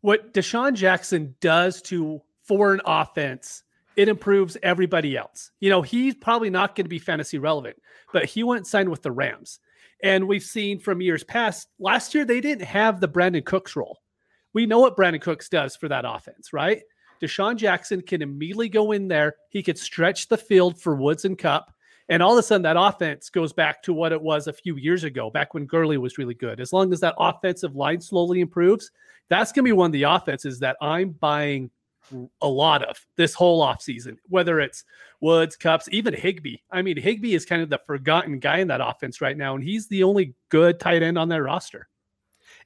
[0.00, 3.64] What DeSean Jackson does to for an offense
[3.96, 5.50] it improves everybody else.
[5.60, 7.76] You know, he's probably not going to be fantasy relevant,
[8.12, 9.60] but he went signed with the Rams.
[10.02, 14.00] And we've seen from years past, last year they didn't have the Brandin Cooks role.
[14.52, 16.82] We know what Brandin Cooks does for that offense, right?
[17.22, 19.36] DeSean Jackson can immediately go in there.
[19.50, 21.72] He could stretch the field for Woods and Kupp.
[22.08, 24.76] And all of a sudden, that offense goes back to what it was a few
[24.76, 26.60] years ago, back when Gurley was really good.
[26.60, 28.90] As long as that offensive line slowly improves,
[29.28, 31.70] that's going to be one of the offenses that I'm buying
[32.42, 34.84] a lot of this whole offseason, whether it's
[35.20, 36.56] Woods, Kupps, even Higbee.
[36.70, 39.64] I mean, Higbee is kind of the forgotten guy in that offense right now, and
[39.64, 41.88] he's the only good tight end on their roster.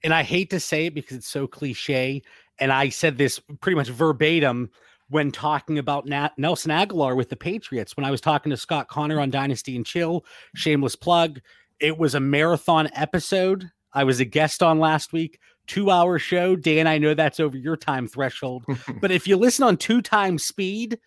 [0.02, 2.22] And I hate to say it because it's so cliche.
[2.60, 4.70] And I said this pretty much verbatim
[5.10, 7.96] when talking about Nat- Nelson Agholor with the Patriots.
[7.96, 11.40] When I was talking to Scott Connor on Dynasty and Chill, shameless plug,
[11.80, 13.70] it was a marathon episode.
[13.94, 16.56] I was a guest on last week, two hour show.
[16.56, 18.64] Dan, I know that's over your time threshold,
[19.00, 20.98] but if you listen on two times speed,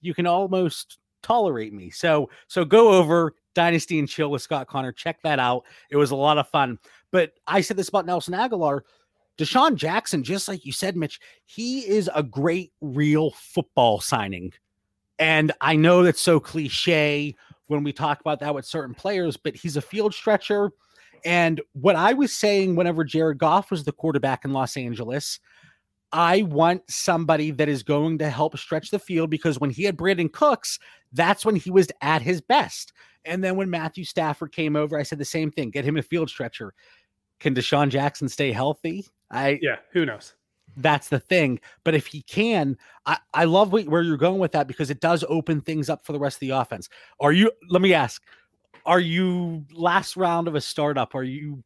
[0.00, 1.90] you can almost tolerate me.
[1.90, 4.92] So, so go over Dynasty and Chill with Scott Connor.
[4.92, 5.64] Check that out.
[5.90, 6.78] It was a lot of fun.
[7.10, 8.80] But I said this about Nelson Agholor.
[9.42, 14.52] DeSean Jackson, just like you said, Mitch, he is a great real football signing.
[15.18, 17.34] And I know that's so cliche
[17.66, 20.70] when we talk about that with certain players, but he's a field stretcher.
[21.24, 25.40] And what I was saying whenever Jared Goff was the quarterback in Los Angeles,
[26.12, 29.96] I want somebody that is going to help stretch the field because when he had
[29.96, 30.78] Brandin Cooks,
[31.12, 32.92] that's when he was at his best.
[33.24, 36.02] And then when Matthew Stafford came over, I said the same thing get him a
[36.02, 36.74] field stretcher.
[37.40, 39.04] Can DeSean Jackson stay healthy?
[39.32, 40.34] I yeah, who knows?
[40.76, 41.60] That's the thing.
[41.84, 45.00] But if he can, I, I love what, where you're going with that because it
[45.00, 46.88] does open things up for the rest of the offense.
[47.20, 48.22] Are you, let me ask,
[48.86, 51.14] are you last round of a startup?
[51.14, 51.62] Are you,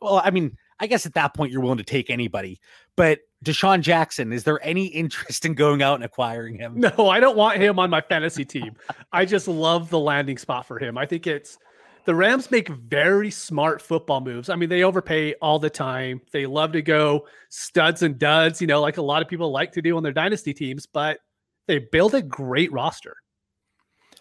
[0.00, 2.60] well, I mean, I guess at that point you're willing to take anybody,
[2.96, 6.80] but DeSean Jackson, is there any interest in going out and acquiring him?
[6.80, 8.74] No, I don't want him on my fantasy team.
[9.12, 10.98] I just love the landing spot for him.
[10.98, 11.58] I think it's
[12.04, 14.48] the Rams make very smart football moves.
[14.48, 16.20] I mean, they overpay all the time.
[16.32, 19.72] They love to go studs and duds, you know, like a lot of people like
[19.72, 21.18] to do on their dynasty teams, but
[21.66, 23.16] they build a great roster.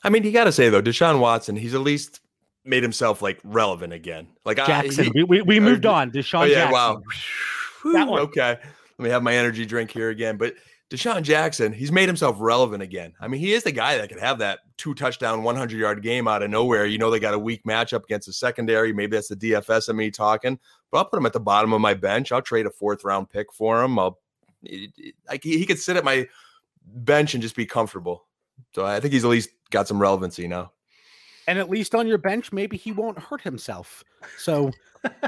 [0.04, 2.22] I mean, you got to say though, Deshaun Watson, he's at least
[2.64, 4.28] made himself like relevant again.
[4.46, 6.12] Like Jackson, I, he, we, we uh, moved on.
[6.12, 6.74] Deshaun oh, yeah, Jackson.
[6.74, 7.02] Wow.
[7.94, 8.20] that one.
[8.22, 8.58] Okay,
[8.98, 10.38] let me have my energy drink here again.
[10.38, 10.56] But
[10.92, 13.14] DeSean Jackson, he's made himself relevant again.
[13.22, 16.28] I mean, he is the guy that could have that two touchdown, 100 yard game
[16.28, 16.86] out of nowhere.
[16.86, 18.92] You know, they got a weak matchup against the secondary.
[18.92, 20.60] Maybe that's the DFS of me talking,
[20.92, 22.34] but I'll put him at the bottom of my bench.
[22.34, 23.98] I'll trade a fourth round pick for him.
[23.98, 24.20] I'll,
[25.30, 26.28] like, he, he could sit at my
[26.86, 28.26] bench and just be comfortable.
[28.76, 30.74] So I think he's at least got some relevancy now.
[31.48, 34.04] And at least on your bench, maybe he won't hurt himself.
[34.38, 34.72] So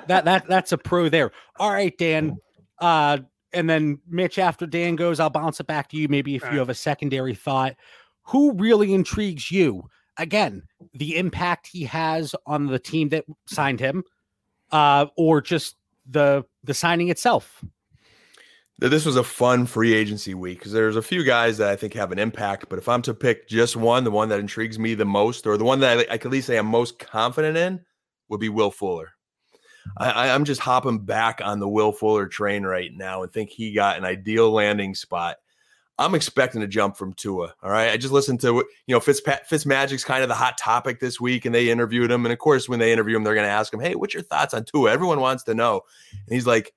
[0.08, 1.32] that that that's a pro there.
[1.58, 2.38] All right, Dan.
[2.80, 3.20] Uh
[3.54, 6.08] and then Mitch, after Dan goes, I'll bounce it back to you.
[6.08, 7.76] Maybe if you have a secondary thought,
[8.24, 9.90] who really intrigues you?
[10.18, 10.64] Again,
[10.94, 14.04] the impact he has on the team that signed him,
[14.72, 17.64] uh, or just the the signing itself.
[18.80, 21.94] This was a fun free agency week because there's a few guys that I think
[21.94, 22.68] have an impact.
[22.70, 25.58] But if I'm to pick just one, the one that intrigues me the most, or
[25.58, 27.82] the one that I, I could at least say I'm most confident in,
[28.30, 29.13] would be Will Fuller.
[29.98, 33.74] I, I'm just hopping back on the Will Fuller train right now and think he
[33.74, 35.38] got an ideal landing spot.
[36.00, 37.54] I'm expecting a jump from Tua.
[37.62, 37.92] All right.
[37.92, 38.56] I just listened to,
[38.88, 42.26] you know, Fitz, Fitzmagic's kind of the hot topic this week, and they interviewed him.
[42.26, 44.24] And of course, when they interview him, they're going to ask him, Hey, what's your
[44.24, 44.92] thoughts on Tua?
[44.92, 45.82] Everyone wants to know.
[46.12, 46.74] And he's like,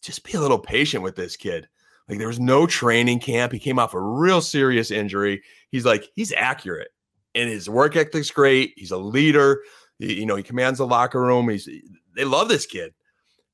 [0.00, 1.68] just be a little patient with this kid.
[2.08, 3.52] Like there was no training camp.
[3.52, 5.42] He came off a real serious injury.
[5.70, 6.90] He's like, he's accurate
[7.34, 8.72] and his work ethic's great.
[8.76, 9.62] He's a leader.
[9.98, 11.48] He, you know, he commands the locker room.
[11.48, 11.68] He's
[12.14, 12.92] they love this kid.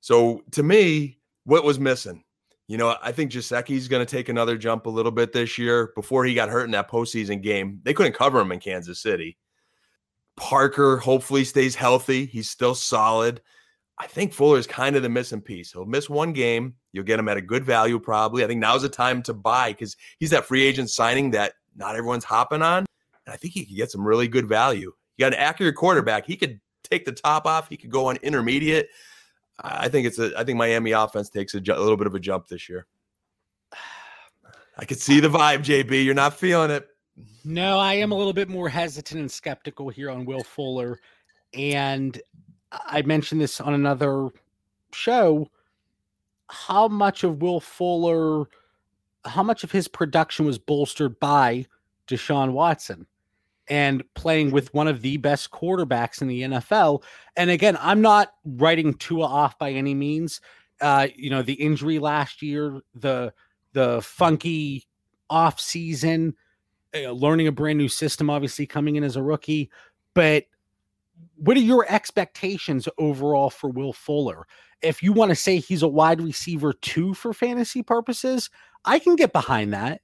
[0.01, 2.25] So to me, what was missing?
[2.67, 5.93] You know, I think Gesicki's going to take another jump a little bit this year.
[5.95, 9.39] Before he got hurt in that postseason game, they couldn't cover him in Kansas City.
[10.37, 12.27] Parker hopefully stays healthy.
[12.27, 13.41] He's still solid.
[13.99, 15.73] I think Fuller is kind of the missing piece.
[15.73, 16.75] He'll miss one game.
[16.93, 18.45] You'll get him at a good value, probably.
[18.45, 21.97] I think now's the time to buy because he's that free agent signing that not
[21.97, 22.87] everyone's hopping on.
[23.27, 24.93] And I think he could get some really good value.
[25.17, 26.27] You got an accurate quarterback.
[26.27, 26.61] He could
[26.91, 27.69] take the top off.
[27.69, 28.89] He could go on intermediate.
[29.61, 30.33] I think it's a.
[30.39, 32.87] I think Miami offense takes a, ju- a little bit of a jump this year.
[34.77, 36.05] I could see the vibe, JB.
[36.05, 36.89] You're not feeling it.
[37.45, 41.01] No, I am a little bit more hesitant and skeptical here on Will Fuller,
[41.53, 42.21] and
[42.73, 44.29] I mentioned this on another
[44.93, 45.49] show.
[46.49, 48.47] How much of Will Fuller,
[49.25, 51.67] how much of his production was bolstered by
[52.07, 53.07] Deshaun Watson?
[53.69, 57.03] And playing with one of the best quarterbacks in the NFL.
[57.37, 60.41] And again, I'm not writing Tua off by any means.
[60.81, 63.33] Uh, you know, the injury last year, the
[63.73, 64.87] the funky
[65.29, 66.35] off season,
[66.95, 69.71] uh, learning a brand new system, obviously coming in as a rookie.
[70.15, 70.45] But
[71.37, 74.47] what are your expectations overall for Will Fuller?
[74.83, 78.51] If you want to say he's a wide receiver two for fantasy purposes,
[78.85, 80.01] I can get behind that.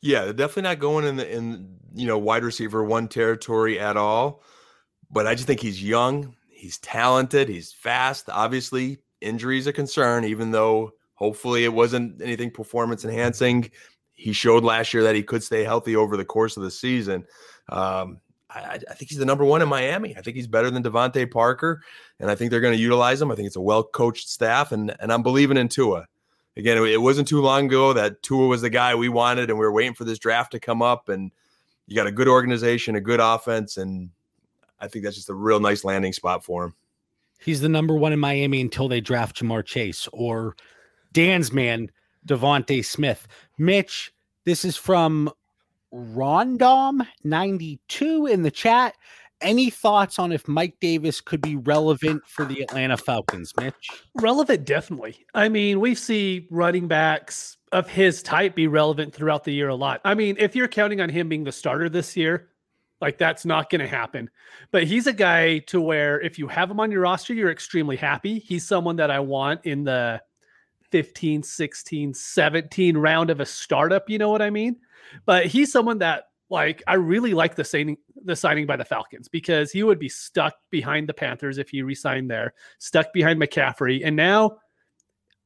[0.00, 3.96] Yeah, they're definitely not going in the in you know wide receiver one territory at
[3.96, 4.42] all.
[5.10, 8.28] But I just think he's young, he's talented, he's fast.
[8.28, 13.70] Obviously, injuries a concern, even though hopefully it wasn't anything performance enhancing.
[14.14, 17.26] He showed last year that he could stay healthy over the course of the season.
[17.68, 20.16] Um, I, I, think he's the number one in Miami.
[20.16, 21.82] I think he's better than DeVante Parker,
[22.20, 23.30] and I think they're going to utilize him.
[23.30, 26.06] I think it's a well coached staff, and and I'm believing in Tua.
[26.56, 29.66] Again, it wasn't too long ago that Tua was the guy we wanted, and we
[29.66, 31.10] were waiting for this draft to come up.
[31.10, 31.30] And
[31.86, 34.08] you got a good organization, a good offense, and
[34.80, 36.74] I think that's just a real nice landing spot for him.
[37.38, 40.56] He's the number one in Miami until they draft Ja'Marr Chase or
[41.12, 41.90] Dan's man,
[42.26, 43.28] DeVonta Smith.
[43.58, 44.12] Mitch,
[44.44, 45.30] this is from
[45.92, 48.96] Rondom92 in the chat.
[49.46, 53.90] Any thoughts on if Mike Davis could be relevant for the Atlanta Falcons, Mitch?
[54.16, 55.24] Relevant, definitely.
[55.34, 59.74] I mean, we see running backs of his type be relevant throughout the year a
[59.76, 60.00] lot.
[60.04, 62.48] I mean, if you're counting on him being the starter this year,
[63.00, 64.28] like that's not going to happen.
[64.72, 67.96] But he's a guy to where if you have him on your roster, you're extremely
[67.96, 68.40] happy.
[68.40, 70.20] He's someone that I want in the
[70.90, 74.76] 15, 16, 17 round of a startup, you know what I mean?
[75.24, 79.28] But he's someone that like I really like the signing the signing by the Falcons
[79.28, 84.02] because he would be stuck behind the Panthers if he resigned there, stuck behind McCaffrey.
[84.04, 84.58] And now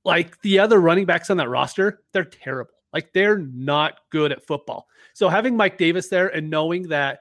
[0.04, 2.72] like the other running backs on that roster, they're terrible.
[2.92, 4.88] Like they're not good at football.
[5.12, 7.20] So having Mike Davis there and knowing that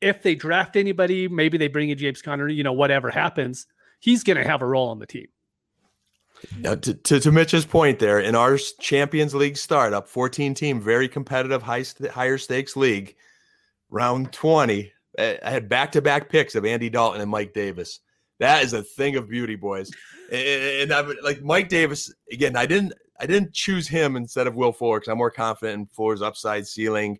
[0.00, 3.66] if they draft anybody, maybe they bring in James Conner, you know, whatever happens,
[4.00, 5.26] he's going to have a role on the team.
[6.58, 11.08] Now, to, to, to, Mitch's point there, in our Champions League startup, 14 team, very
[11.08, 13.16] competitive, high, higher stakes league,
[13.90, 18.00] round 20, I had back to back picks of Andy Dalton and Mike Davis.
[18.38, 19.90] That is a thing of beauty, boys.
[20.30, 22.56] And, and I like Mike Davis again.
[22.56, 25.86] I didn't I didn't choose him instead of Will Fuller because I'm more confident in
[25.86, 27.18] Fuller's upside ceiling.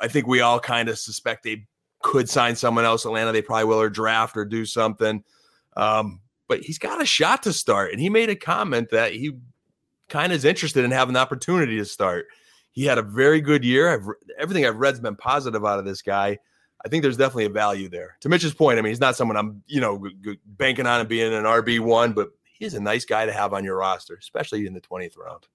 [0.00, 1.66] I think we all kind of suspect they
[2.02, 3.04] could sign someone else.
[3.04, 5.22] Atlanta, they probably will or draft or do something.
[5.76, 7.92] Um, but he's got a shot to start.
[7.92, 9.32] And he made a comment that he
[10.08, 12.26] kind of is interested in having the opportunity to start.
[12.72, 13.92] He had a very good year.
[13.92, 14.06] I've,
[14.38, 16.38] everything I've read has been positive out of this guy.
[16.84, 18.16] I think there's definitely a value there.
[18.20, 21.00] To Mitch's point, I mean, he's not someone I'm, you know, g- g- banking on
[21.00, 24.14] and being an RB one, but he's a nice guy to have on your roster,
[24.14, 25.46] especially in the 20th round.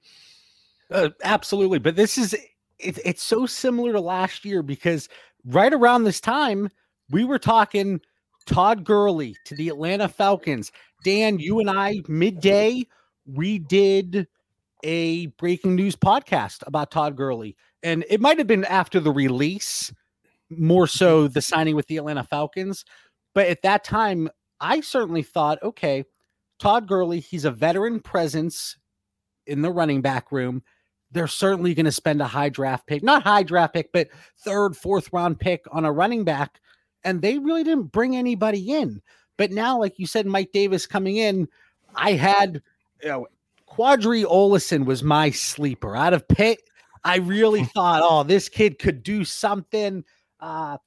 [0.91, 5.09] Uh, absolutely, but this is it, it's so similar to last year because
[5.45, 6.69] right around this time
[7.09, 8.01] we were talking
[8.45, 10.71] Todd Gurley to the Atlanta Falcons.
[11.03, 12.85] Dan, you and I, midday,
[13.25, 14.27] we did
[14.85, 17.57] a breaking news podcast about Todd Gurley.
[17.81, 19.91] And it might have been after the release,
[20.49, 21.33] more so mm-hmm.
[21.33, 22.85] the signing with the Atlanta Falcons.
[23.33, 24.29] But at that time,
[24.61, 26.05] I certainly thought, okay,
[26.59, 28.77] Todd Gurley, he's a veteran presence
[29.47, 30.63] in the running back room.
[31.11, 34.77] They're certainly going to spend a high draft pick, not high draft pick, but third,
[34.77, 36.59] fourth round pick on a running back
[37.03, 39.01] and they really didn't bring anybody in.
[39.37, 41.47] But now, like you said, Mike Davis coming in,
[41.95, 42.61] I had
[43.01, 43.27] you know
[43.77, 46.61] Qadree Ollison was my sleeper out of Pitt.
[47.03, 50.03] I really thought, oh, this kid could do something.
[50.39, 50.77] Uh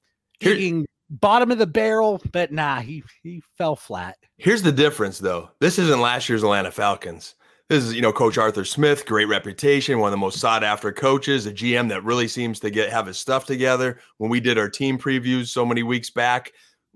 [0.41, 4.17] hitting bottom of the barrel, but nah, he he fell flat.
[4.37, 5.51] Here's the difference though.
[5.61, 7.35] This isn't last year's Atlanta Falcons.
[7.69, 10.91] This is, you know, Coach Arthur Smith, great reputation, one of the most sought after
[10.91, 14.01] coaches, a GM that really seems to get have his stuff together.
[14.17, 16.53] When we did our team previews so many weeks back,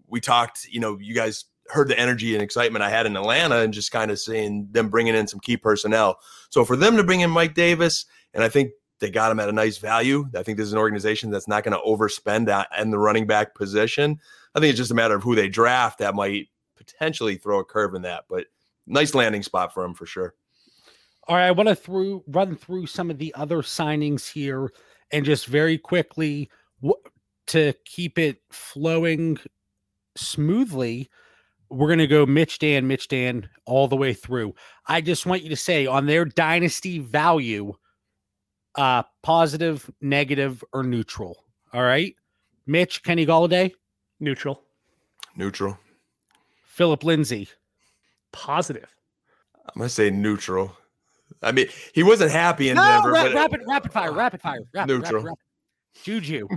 [0.07, 3.59] we talked, you know, you guys heard the energy and excitement I had in Atlanta
[3.59, 6.19] and just kind of seeing them bringing in some key personnel.
[6.51, 8.73] So for them to bring in Mike Davis, and I think
[9.03, 10.29] they got him at a nice value.
[10.37, 13.27] I think this is an organization that's not going to overspend that in the running
[13.27, 14.21] back position.
[14.55, 17.65] I think it's just a matter of who they draft that might potentially throw a
[17.65, 18.47] curve in that, but
[18.87, 20.35] nice landing spot for him for sure.
[21.27, 24.73] All right, I want to through run through some of the other signings here
[25.11, 26.95] and just very quickly w-
[27.49, 29.39] to keep it flowing
[30.17, 31.09] smoothly.
[31.73, 34.55] We're going to go Mitch Dan, Mitch Dan all the way through.
[34.87, 37.73] I just want you to say on their dynasty value,
[38.75, 41.45] uh, positive, negative, or neutral.
[41.73, 42.15] All right.
[42.67, 43.73] Mitch, Kenny Golladay,
[44.21, 44.63] neutral.
[45.35, 45.79] Neutral.
[46.67, 47.49] Phillip Lindsay,
[48.33, 48.95] positive.
[49.57, 50.77] I'm going to say neutral.
[51.43, 53.13] I mean, he wasn't happy in no, Denver.
[53.13, 55.23] Ra- but rapid, rapid fire, rapid fire, rapid, neutral.
[55.23, 56.05] Rapid, rapid.
[56.05, 56.49] Juju,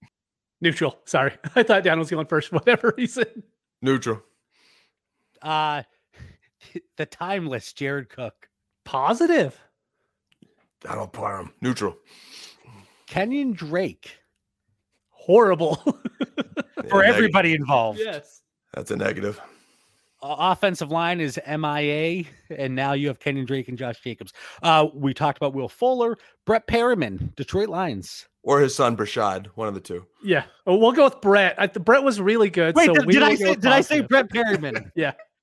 [0.60, 0.98] neutral.
[1.04, 3.24] Sorry, I thought Dan was going first for whatever reason.
[3.82, 4.22] Neutral.
[5.42, 5.82] Uh,
[6.96, 8.48] the timeless Jared Cook,
[8.84, 9.58] positive.
[10.88, 11.52] I don't par him.
[11.60, 11.96] Neutral.
[13.06, 14.16] Kenyon Drake
[15.10, 15.74] Horrible.
[16.88, 17.98] for Yeah, neg- everybody involved.
[18.02, 18.42] yes.
[18.74, 19.40] That's a negative.
[20.22, 22.24] Uh, offensive line is MIA,
[22.56, 24.32] and now you have Kenyon Drake and Josh Jacobs.
[24.62, 26.16] Uh, we talked about Will Fuller,
[26.46, 28.26] Brett Perriman, Detroit Lions.
[28.42, 30.06] Or his son Breshad, one of the two.
[30.24, 30.44] Yeah.
[30.66, 31.54] Oh, we'll go with Brett.
[31.58, 32.74] I, the Brett was really good.
[32.74, 34.08] Wait, so did, we did I say did I say positive.
[34.08, 34.90] Brett Perriman?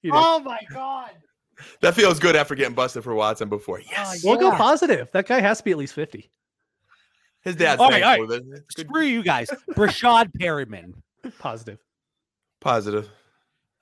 [0.08, 0.22] You did.
[0.24, 1.12] oh my god!
[1.82, 3.82] That feels good after getting busted for Watson before.
[3.82, 4.24] Yes.
[4.24, 4.30] yeah.
[4.32, 5.10] We'll go positive.
[5.12, 6.30] That guy has to be at least 50.
[7.42, 8.28] His dad's All right, all thankful.
[8.28, 9.50] That- it's good- Screw you guys.
[9.72, 10.94] Breshad Perriman.
[11.40, 11.80] Positive.
[12.62, 13.10] Positive.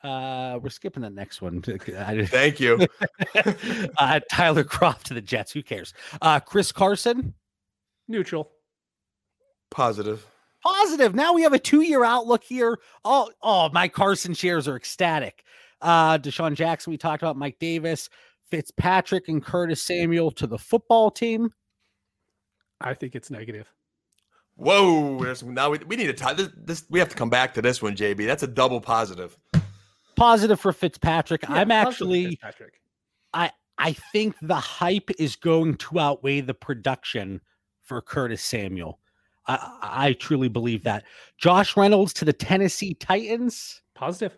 [0.04, 1.64] Uh, we're skipping the next one.
[1.98, 2.88] I- Thank you.
[3.98, 5.52] uh, Tyler Kroft to the Jets.
[5.52, 5.94] Who cares?
[6.22, 7.34] Uh, Chris Carson.
[8.08, 8.52] Neutral.
[9.70, 10.26] Positive.
[10.64, 11.14] Positive.
[11.14, 12.80] Now we have a two-year outlook here.
[13.04, 15.44] Oh, oh, my Carson shares are ecstatic.
[15.86, 16.90] Uh, DeSean Jackson.
[16.92, 18.10] We talked about Mike Davis,
[18.50, 21.52] Fitzpatrick, and Curtis Samuel to the football team.
[22.82, 23.68] I think it's negative.
[24.56, 25.20] Whoa.
[25.22, 26.86] there's- Now we, we need to tie this, this.
[26.90, 28.26] We have to come back to this one, JB.
[28.26, 29.38] That's a double positive.
[30.16, 31.44] Positive for Fitzpatrick.
[31.44, 32.26] Yeah, I'm actually.
[32.32, 32.74] Fitzpatrick.
[33.34, 37.42] I I think the hype is going to outweigh the production
[37.84, 39.00] for Curtis Samuel.
[39.46, 41.04] I, I I truly believe that.
[41.38, 43.82] Josh Reynolds to the Tennessee Titans.
[43.94, 44.38] Positive.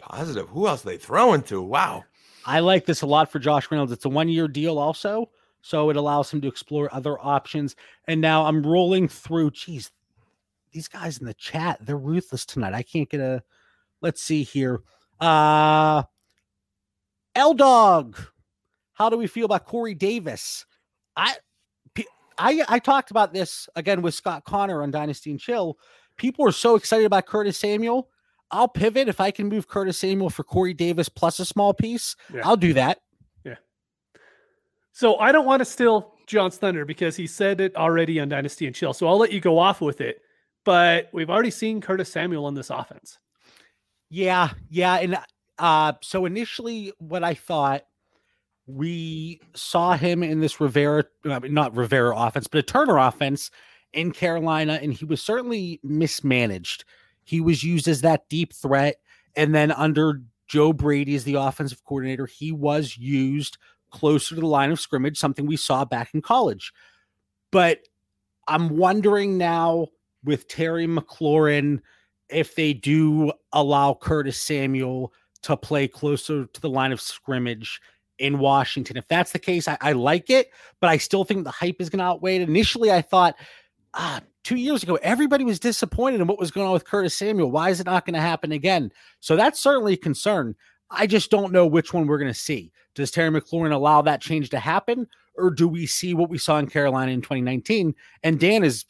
[0.00, 0.48] Positive.
[0.48, 1.62] Who else are they throwing to?
[1.62, 2.04] Wow.
[2.46, 3.92] I like this a lot for Josh Reynolds.
[3.92, 5.30] It's a one year deal, also.
[5.62, 7.76] So it allows him to explore other options.
[8.06, 9.50] And now I'm rolling through.
[9.50, 9.90] Geez,
[10.72, 12.74] these guys in the chat, they're ruthless tonight.
[12.74, 13.42] I can't get a.
[14.00, 14.80] Let's see here.
[15.20, 16.04] Uh,
[17.34, 18.16] L Dog.
[18.94, 20.66] How do we feel about Corey Davis?
[21.16, 21.34] I,
[22.38, 25.78] I, I talked about this again with Scott Connor on Dynasty and Chill.
[26.16, 28.08] People are so excited about Curtis Samuel.
[28.50, 32.16] I'll pivot if I can move Curtis Samuel for Corey Davis plus a small piece.
[32.32, 32.42] Yeah.
[32.44, 32.98] I'll do that.
[33.44, 33.56] Yeah.
[34.92, 38.66] So I don't want to steal John's thunder because he said it already on Dynasty
[38.66, 38.92] and Chill.
[38.92, 40.20] So I'll let you go off with it.
[40.64, 43.18] But we've already seen Curtis Samuel in this offense.
[44.10, 45.18] Yeah, yeah, and
[45.58, 47.84] uh, so initially, what I thought
[48.66, 53.50] we saw him in this Rivera, not Rivera offense, but a Turner offense
[53.92, 56.84] in Carolina, and he was certainly mismanaged.
[57.24, 58.96] He was used as that deep threat,
[59.36, 63.56] and then under Joe Brady as the offensive coordinator, he was used
[63.90, 66.72] closer to the line of scrimmage, something we saw back in college.
[67.52, 67.80] But
[68.48, 69.88] I'm wondering now
[70.24, 71.80] with Terry McLaurin
[72.28, 75.12] if they do allow Curtis Samuel
[75.42, 77.80] to play closer to the line of scrimmage
[78.18, 78.96] in Washington.
[78.96, 80.50] If that's the case, I, I like it,
[80.80, 82.42] but I still think the hype is going to outweigh it.
[82.42, 83.36] Initially, I thought,
[83.94, 87.50] ah, two years ago, everybody was disappointed in what was going on with Curtis Samuel.
[87.50, 88.92] Why is it not going to happen again?
[89.20, 90.54] So that's certainly a concern.
[90.90, 92.72] I just don't know which one we're going to see.
[92.94, 96.58] Does Terry McLaurin allow that change to happen, or do we see what we saw
[96.58, 97.94] in Carolina in 2019?
[98.22, 98.84] And Dan is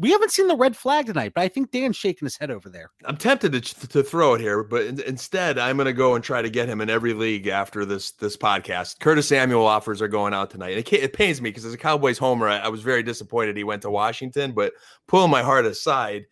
[0.00, 2.70] we haven't seen the red flag tonight, but I think Dan's shaking his head over
[2.70, 2.90] there.
[3.04, 6.24] I'm tempted to, to throw it here, but in, instead, I'm going to go and
[6.24, 8.98] try to get him in every league after this this podcast.
[9.00, 10.70] Curtis Samuel offers are going out tonight.
[10.70, 13.58] And it, it pains me because as a Cowboys homer, I, I was very disappointed
[13.58, 14.52] he went to Washington.
[14.52, 14.72] But
[15.06, 16.24] pulling my heart aside,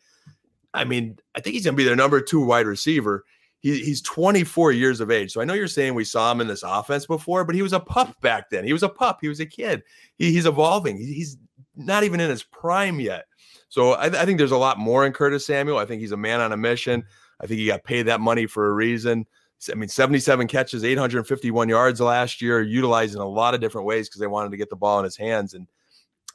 [0.72, 3.26] I mean, I think he's going to be their number two wide receiver.
[3.60, 5.32] He, he's 24 years of age.
[5.32, 7.74] So I know you're saying we saw him in this offense before, but he was
[7.74, 8.64] a pup back then.
[8.64, 9.18] He was a pup.
[9.20, 9.82] He was a kid.
[10.16, 10.96] He, he's evolving.
[10.96, 11.36] He- he's
[11.76, 13.26] not even in his prime yet.
[13.68, 15.78] So I, I think there's a lot more in Curtis Samuel.
[15.78, 17.04] I think he's a man on a mission.
[17.40, 19.26] I think he got paid that money for a reason.
[19.70, 24.08] I mean, 77 catches, 851 yards last year, utilized in a lot of different ways
[24.08, 25.54] because they wanted to get the ball in his hands.
[25.54, 25.66] And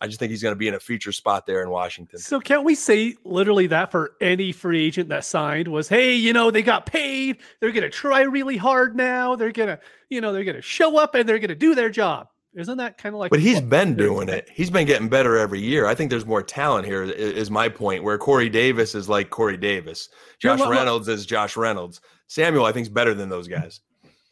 [0.02, 2.20] I just think he's going to be in a feature spot there in Washington.
[2.20, 6.34] So can't we say literally that for any free agent that signed was, hey, you
[6.34, 7.38] know, they got paid.
[7.62, 9.38] They're going to try really hard now.
[9.38, 9.80] They're going to,
[10.10, 12.28] you know, they're going to show up and they're going to do their job.
[12.56, 13.32] Isn't that kind of like?
[13.32, 14.48] But he's been doing it.
[14.54, 15.88] He's been getting better every year.
[15.88, 17.04] I think there's more talent here.
[17.04, 18.04] Is my point.
[18.04, 22.00] Where Corey Davis is like Corey Davis, Josh Reynolds is Josh Reynolds.
[22.28, 23.82] Samuel, I think, is better than those guys.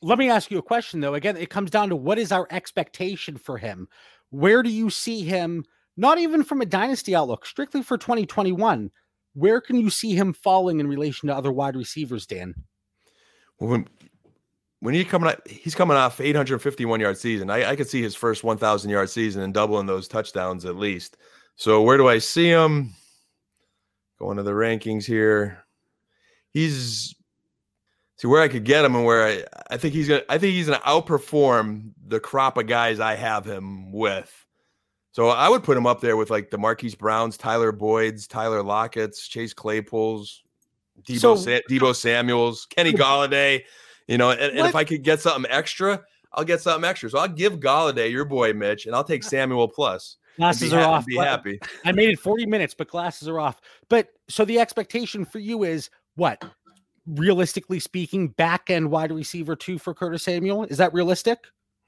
[0.03, 1.15] Let me ask you a question though.
[1.15, 3.87] Again, it comes down to what is our expectation for him?
[4.29, 5.65] Where do you see him?
[5.97, 8.91] Not even from a dynasty outlook, strictly for 2021.
[9.33, 12.53] Where can you see him falling in relation to other wide receivers, Dan?
[13.61, 13.87] when
[14.81, 17.49] when he coming out, he's coming off 851 yard season.
[17.49, 21.17] I, I could see his first 1,000 yard season and doubling those touchdowns at least.
[21.55, 22.93] So where do I see him?
[24.19, 25.63] Going to the rankings here.
[26.51, 27.15] He's
[28.17, 30.53] see where I could get him and where I, I think he's gonna I think
[30.53, 34.31] he's gonna outperform the crop of guys I have him with.
[35.13, 38.63] So I would put him up there with like the Marquise Browns, Tyler Boyd's, Tyler
[38.63, 40.41] Lockett's, Chase Claypool's,
[41.03, 43.63] Deebo, So- Sa- Deebo Samuels, Kenny Golladay.
[44.11, 46.03] You know, and, and if I could get something extra,
[46.33, 47.09] I'll get something extra.
[47.09, 50.17] So I'll give Golladay your boy Mitch, and I'll take Samuel plus.
[50.35, 51.05] Glasses are off.
[51.05, 51.61] Be happy.
[51.85, 53.61] I made it 40 minutes, but glasses are off.
[53.87, 56.43] But so the expectation for you is what?
[57.07, 60.65] Realistically speaking, back end wide receiver two for Curtis Samuel.
[60.65, 61.39] Is that realistic?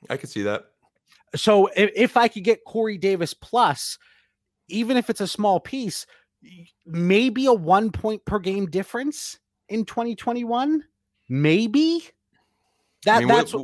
[0.10, 0.68] I could see that.
[1.36, 3.98] So if, if I could get Corey Davis plus,
[4.70, 6.06] even if it's a small piece,
[6.86, 10.86] maybe a one point per game difference in 2021.
[11.34, 12.04] Maybe
[13.06, 13.56] that I mean, what- that's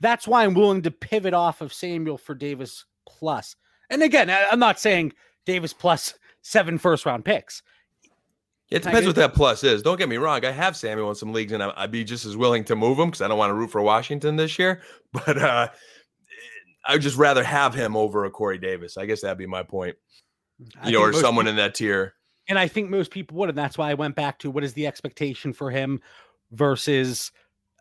[0.00, 3.56] that's why I'm willing to pivot off of Samuel for Davis plus.
[3.88, 5.14] And again, I- I'm not saying
[5.46, 7.62] Davis plus seven first round picks.
[8.70, 9.80] It depends what that plus is.
[9.82, 10.44] Don't get me wrong.
[10.44, 13.06] I have Samuel in some leagues, and I'd be just as willing to move him
[13.06, 14.82] because I don't want to root for Washington this year.
[15.12, 15.68] But uh,
[16.84, 18.98] I'd just rather have him over a Corey Davis.
[18.98, 19.96] I guess that'd be my point.
[20.82, 22.12] I You know, or someone peop- in that tier.
[22.48, 24.74] and I think most people would, and that's why I went back to what is
[24.74, 26.02] the expectation for him
[26.52, 27.32] versus,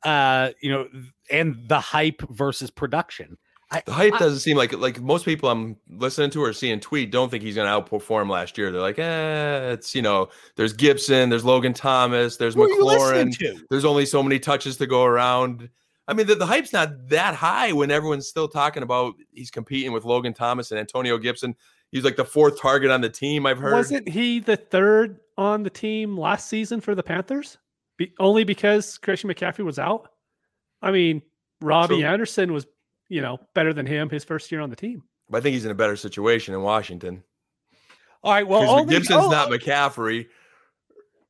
[0.04, 0.88] uh, you know,
[1.32, 3.38] and the hype versus production.
[3.72, 6.80] I, The hype I- doesn't seem like like most people I'm listening to or seeing
[6.80, 8.72] tweet don't think he's going to outperform last year.
[8.72, 12.86] They're like, eh, it's you know, there's Gibson, there's Logan Thomas, there's who are you
[12.86, 13.62] listening McLaurin.
[13.70, 15.68] There's only so many touches to go around.
[16.08, 19.92] I mean, the, the hype's not that high when everyone's still talking about he's competing
[19.92, 21.56] with Logan Thomas and Antonio Gibson.
[21.92, 23.48] He's like the fourth target on the team.
[23.48, 23.74] I've heard.
[23.74, 27.58] Wasn't he the third on the team last season for the Panthers?
[27.98, 30.10] Be, only because Christian McCaffrey was out.
[30.82, 31.22] I mean,
[31.62, 32.06] Robbie True.
[32.06, 32.66] Anderson was,
[33.10, 35.04] you know, better than him his first year on the team.
[35.30, 37.24] But I think he's in a better situation in Washington.
[38.24, 40.28] All right, well, Because only, Gibson's oh, not McCaffrey.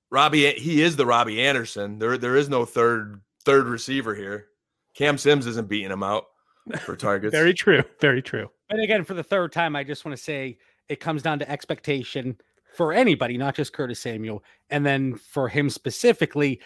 [0.10, 2.00] Robbie, he is the Robbie Anderson.
[2.00, 4.48] There, there is no third third receiver here.
[4.96, 6.26] Cam Sims isn't beating him out
[6.80, 7.32] for targets.
[7.32, 7.84] Very true.
[8.00, 8.50] Very true.
[8.70, 10.58] And again, for the third time, I just want to say
[10.90, 12.38] it comes down to expectation
[12.76, 14.44] for anybody, not just Curtis Samuel.
[14.70, 16.60] And then for him specifically,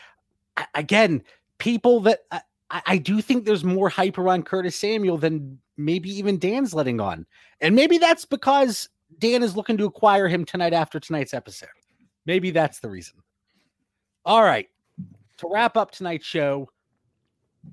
[0.75, 1.23] again,
[1.57, 6.09] people that I, I I do think there's more hype around Curtis Samuel than maybe
[6.09, 7.25] even Dan's letting on.
[7.61, 11.69] And maybe that's because Dan is looking to acquire him tonight after tonight's episode.
[12.25, 13.17] Maybe that's the reason.
[14.25, 14.67] All right.
[15.37, 16.69] To wrap up tonight's show,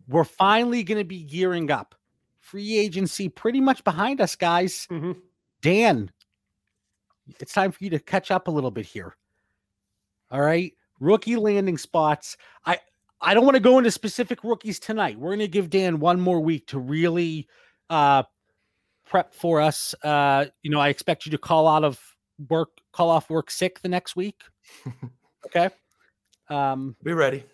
[0.09, 1.95] we're finally going to be gearing up.
[2.41, 4.87] Free agency pretty much behind us, guys.
[4.91, 5.17] Mhm.
[5.63, 6.11] Dan,
[7.41, 9.17] it's time for you to catch up a little bit here.
[10.31, 10.73] All right.
[11.01, 12.37] Rookie landing spots.
[12.65, 12.79] I
[13.21, 15.19] I don't want to go into specific rookies tonight.
[15.19, 17.49] We're going to give Dan one more week to really
[17.91, 18.25] uh
[19.07, 19.95] prep for us.
[20.03, 22.01] Uh, you know, I expect you to call out of
[22.49, 24.41] work, call off work sick the next week.
[25.47, 25.71] okay.
[26.51, 27.45] Um, Be ready.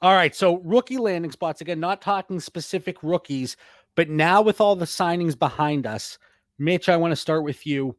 [0.00, 0.34] all right.
[0.34, 3.56] So rookie landing spots again, not talking specific rookies,
[3.94, 6.18] but now with all the signings behind us,
[6.58, 7.96] Mitch, I want to start with you.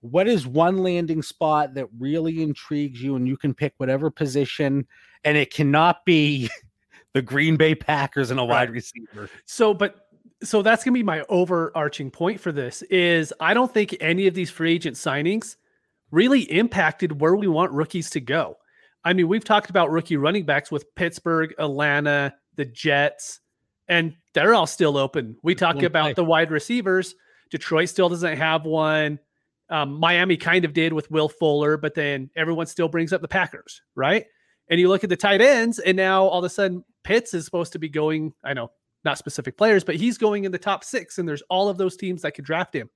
[0.00, 3.16] What is one landing spot that really intrigues you?
[3.16, 4.86] And you can pick whatever position,
[5.24, 6.48] and it cannot be
[7.14, 9.28] the Green Bay Packers and a wide receiver.
[9.44, 10.08] So, but
[10.42, 14.34] so that's gonna be my overarching point for this is I don't think any of
[14.34, 15.56] these free agent signings
[16.10, 18.56] really impacted where we want rookies to go.
[19.04, 23.40] I mean, we've talked about rookie running backs with Pittsburgh, Atlanta, the Jets,
[23.88, 25.36] and they're all still open.
[25.42, 27.14] We talk about the wide receivers.
[27.50, 29.18] Detroit still doesn't have one.
[29.70, 33.28] Um, Miami kind of did with Will Fuller, but then everyone still brings up the
[33.28, 34.24] Packers, right?
[34.70, 37.44] And you look at the tight ends, and now all of a sudden Pitts is
[37.44, 38.32] supposed to be going.
[38.44, 38.70] I know
[39.04, 41.96] not specific players, but he's going in the top six, and there's all of those
[41.96, 42.88] teams that could draft him.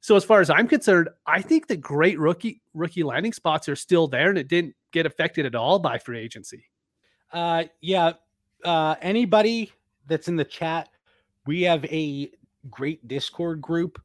[0.00, 3.76] So as far as I'm concerned, I think the great rookie rookie landing spots are
[3.76, 6.64] still there, and it didn't get affected at all by free agency.
[7.32, 8.12] Uh, yeah.
[8.64, 9.70] Uh, anybody
[10.06, 10.88] that's in the chat,
[11.46, 12.30] we have a
[12.70, 14.00] great Discord group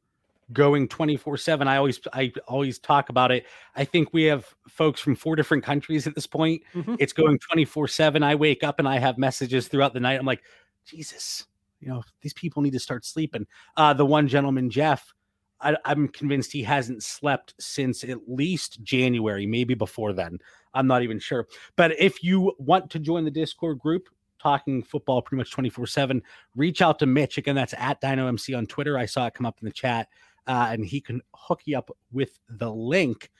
[0.52, 3.46] going 24 7 i always i always talk about it.
[3.76, 6.62] I think we have folks from four different countries at this point.
[6.74, 6.96] Mhm.
[7.00, 10.18] it's going 24 7 i wake up and i have messages throughout the night.
[10.20, 10.42] I'm like
[10.84, 11.46] jesus
[11.80, 13.46] you know these people need to start sleeping.
[13.76, 15.12] Uh the one gentleman jeff
[15.60, 20.38] I, i'm convinced he hasn't slept since at least january maybe before then.
[20.74, 21.46] I'm not even sure.
[21.76, 24.08] But if you want to join the discord group
[24.44, 26.22] talking football pretty much 24 7
[26.54, 27.38] reach out to mitch.
[27.38, 28.98] Again that's at Dyno MC on twitter.
[28.98, 30.08] I saw it come up in the chat
[30.46, 33.30] uh, and he can hook you up with the link.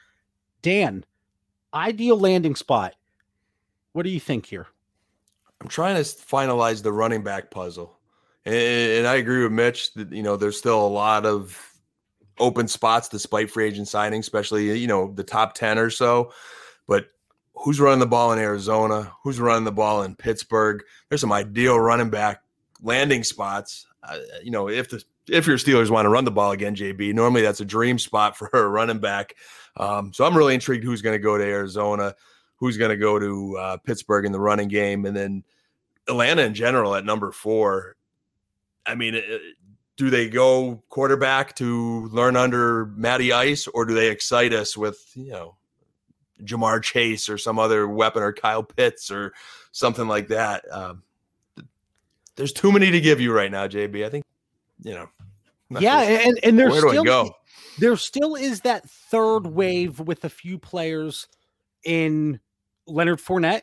[0.63, 1.05] Dan
[1.75, 2.95] ideal landing spot.
[3.93, 4.67] What do you think here?
[5.61, 7.99] I'm trying to finalize the running back puzzle,
[8.45, 11.59] and, and I agree with Mitch that you know there's still a lot of
[12.39, 16.33] open spots despite free agent signing, especially you know the top ten or so.
[16.87, 17.07] But
[17.55, 19.13] who's running the ball in Arizona?
[19.23, 20.83] Who's running the ball in Pittsburgh?
[21.09, 22.43] There's some ideal running back
[22.83, 23.87] landing spots.
[24.03, 27.15] Uh, you know, if the if your Steelers want to run the ball again, JB,
[27.15, 29.35] normally that's a dream spot for a running back.
[29.77, 32.15] Um, so I'm really intrigued who's going to go to Arizona,
[32.57, 35.45] who's going to go to uh, Pittsburgh in the running game, and then
[36.09, 37.97] Atlanta in general at number four.
[38.87, 39.25] I mean, it,
[39.97, 45.03] do they go quarterback to learn under Matty Ice, or do they excite us with
[45.15, 45.57] you know
[46.43, 49.33] Ja'Marr Chase or some other weapon or Kyle Pitts or
[49.73, 50.65] something like that?
[50.71, 51.03] Um,
[52.37, 54.05] there's too many to give you right now, JB.
[54.05, 54.25] I think
[54.83, 55.09] you know.
[55.81, 57.31] Yeah, and and there's where do still I go?
[57.79, 61.27] there still is that third wave with a few players
[61.85, 62.41] in
[62.87, 63.63] Leonard Fournette.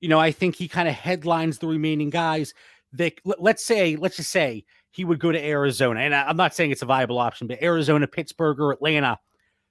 [0.00, 2.54] You know, I think he kind of headlines the remaining guys.
[2.94, 6.70] That let's say, let's just say he would go to Arizona, and I'm not saying
[6.70, 9.18] it's a viable option, but Arizona, Pittsburgh, or Atlanta.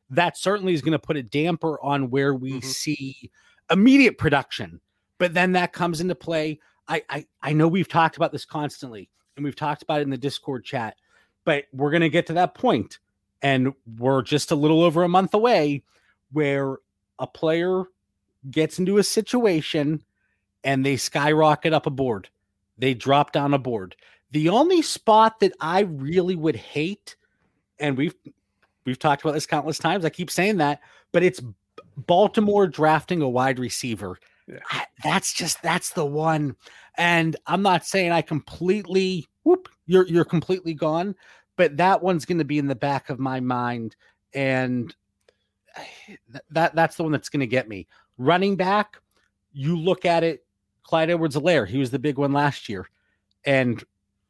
[0.10, 2.64] That certainly is going to put a damper on where we Mhm.
[2.64, 3.32] see
[3.70, 4.80] immediate production.
[5.18, 6.60] But then that comes into play.
[6.88, 10.10] I, I I know we've talked about this constantly, and we've talked about it in
[10.10, 10.96] the Discord chat,
[11.44, 13.00] but we're going to get to that point
[13.42, 15.84] and we're just a little over a month away
[16.32, 16.78] where
[17.20, 17.84] a player
[18.50, 20.04] gets into a situation
[20.64, 22.30] and they skyrocket up a board.
[22.78, 23.96] They drop down a board.
[24.32, 27.16] The only spot that I really would hate,
[27.80, 28.16] and we've
[28.88, 30.06] we've talked about this countless times.
[30.06, 30.80] I keep saying that,
[31.12, 31.42] but it's
[31.96, 34.18] Baltimore drafting a wide receiver.
[34.48, 34.60] Yeah.
[34.72, 36.56] I- that's just that's the one.
[36.98, 41.16] And I'm not saying I completely whoop, you're you're completely gone,
[41.58, 43.96] but that one's going to be in the back of my mind
[44.34, 44.96] and
[46.08, 47.88] th- that that's the one that's going to get me.
[48.18, 48.98] Running back,
[49.52, 50.44] you look at it
[50.88, 52.88] Clyde Edwards-Helaire, he was the big one last year.
[53.46, 53.84] And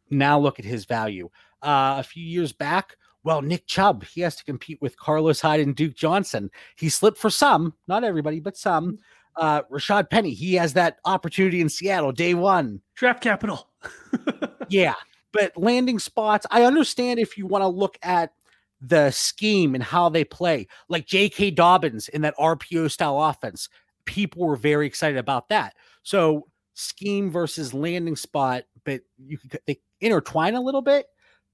[0.09, 1.29] now look at his value.
[1.61, 2.97] Uh, a few years back,
[3.27, 6.49] well, Nick Chubb, he has to compete with Carlos Hyde and Duke Johnson.
[6.77, 8.99] He slipped for some, not everybody, but some.
[9.35, 12.81] Uh, Rashaad Penny, he has that opportunity in Seattle day one.
[12.95, 13.67] Draft capital.
[14.69, 14.95] Yeah,
[15.31, 18.33] but landing spots, I understand if you want to look at
[18.81, 21.51] the scheme and how they play, like J.K.
[21.51, 23.69] Dobbins in that RPO style offense.
[24.03, 25.73] People were very excited about that.
[26.03, 31.07] So scheme versus landing spot, but you could they intertwine a little bit,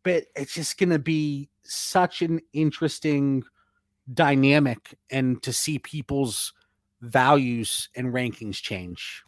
[0.03, 3.43] but it's just going to be such an interesting
[4.11, 6.53] dynamic and to see people's
[7.01, 9.24] values and rankings change.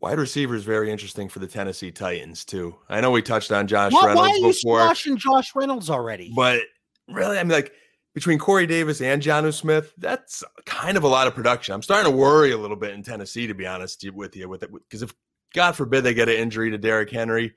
[0.00, 2.74] Wide receiver is very interesting for the Tennessee Titans too.
[2.88, 5.90] I know we touched on Josh Why, why Reynolds are you before, squashing Josh Reynolds
[5.90, 6.32] already?
[6.34, 6.60] but
[7.08, 7.72] really, I mean, like
[8.14, 11.74] between Corey Davis and Jonnu Smith, that's kind of a lot of production.
[11.74, 14.62] I'm starting to worry a little bit in Tennessee, to be honest with you, with
[14.64, 15.14] it, because if
[15.54, 17.54] God forbid they get an injury to Derrick Henry,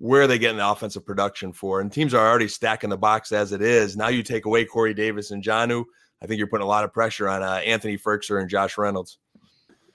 [0.00, 1.80] where are they getting the offensive production for?
[1.80, 3.96] And teams are already stacking the box as it is.
[3.96, 5.84] Now you take away Corey Davis and Jonnu,
[6.22, 9.18] I think you're putting a lot of pressure on uh, Anthony Firkser and Josh Reynolds.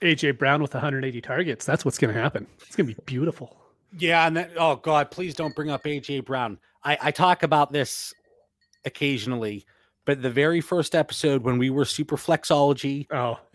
[0.01, 1.65] AJ Brown with 180 targets.
[1.65, 2.45] That's what's going to happen.
[2.65, 3.57] It's going to be beautiful.
[3.97, 6.59] Yeah, and that, oh god, please don't bring up AJ Brown.
[6.83, 8.13] I, I talk about this
[8.83, 9.65] occasionally,
[10.05, 13.39] but the very first episode when we were super flexology, Oh,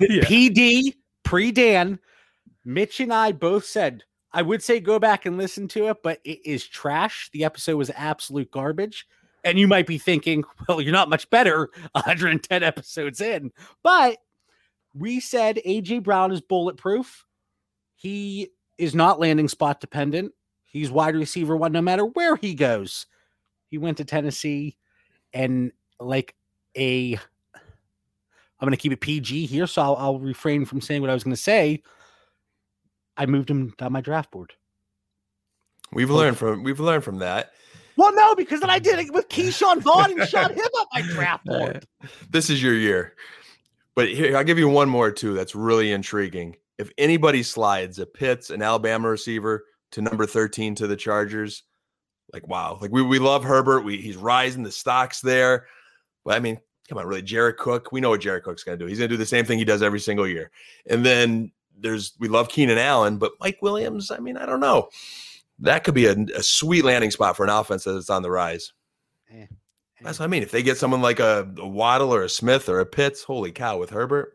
[0.00, 0.22] yeah.
[0.22, 0.94] PD
[1.24, 1.98] pre Dan,
[2.64, 6.20] Mitch and I both said I would say go back and listen to it, but
[6.24, 7.30] it is trash.
[7.32, 9.06] The episode was absolute garbage.
[9.42, 13.52] And you might be thinking, well, you're not much better 110 episodes in.
[13.82, 14.18] But
[14.94, 17.24] we said AJ Brown is bulletproof.
[17.96, 20.32] He is not landing spot dependent.
[20.64, 23.06] He's wide receiver one no matter where he goes.
[23.68, 24.76] He went to Tennessee
[25.32, 26.34] and like
[26.76, 27.14] a
[28.60, 31.14] I'm going to keep it PG here, so I'll, I'll refrain from saying what I
[31.14, 31.82] was going to say.
[33.20, 34.54] I moved him down my draft board.
[35.92, 37.50] We've learned from we've learned from that.
[37.96, 41.02] Well, no, because then I did it with Ke'Shawn Vaughn and shot him up my
[41.02, 41.86] draft board.
[42.30, 43.14] this is your year.
[43.94, 45.34] But here, I'll give you one more too.
[45.34, 46.56] That's really intriguing.
[46.78, 51.64] If anybody slides a Pitts, an Alabama receiver, to number 13 to the Chargers,
[52.32, 53.82] like wow, like we, we love Herbert.
[53.82, 55.66] We he's rising, the stocks there.
[56.24, 56.58] But I mean,
[56.88, 57.92] come on, really, Jared Cook.
[57.92, 58.86] We know what Jared Cook's gonna do.
[58.86, 60.50] He's gonna do the same thing he does every single year.
[60.88, 64.88] And then there's we love Keenan Allen, but Mike Williams, I mean, I don't know.
[65.58, 68.72] That could be a, a sweet landing spot for an offense that's on the rise.
[69.30, 69.46] Eh,
[70.02, 70.42] That's what I mean.
[70.42, 73.52] If they get someone like a, a Waddle or a Smith or a Pitts, holy
[73.52, 74.32] cow, with Herbert.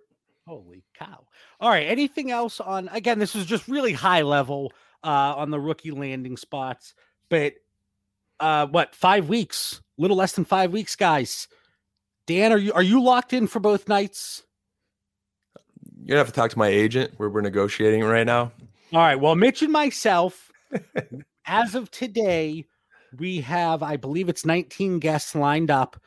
[0.48, 1.26] Holy cow.
[1.60, 1.88] All right.
[1.88, 3.18] Anything else on again?
[3.18, 4.72] This was just really high level
[5.04, 6.94] uh on the rookie landing spots,
[7.30, 7.54] but
[8.40, 11.48] uh what five weeks, little less than five weeks, guys.
[12.28, 14.44] Dan, are you are you locked in for both nights?
[16.06, 17.16] You're gonna have to talk to my agent.
[17.18, 18.52] We're, we're negotiating right now.
[18.94, 19.20] All right.
[19.20, 20.52] Well, Mitch and myself,
[21.48, 22.68] as of today,
[23.18, 26.00] we have, I believe it's 19 guests lined up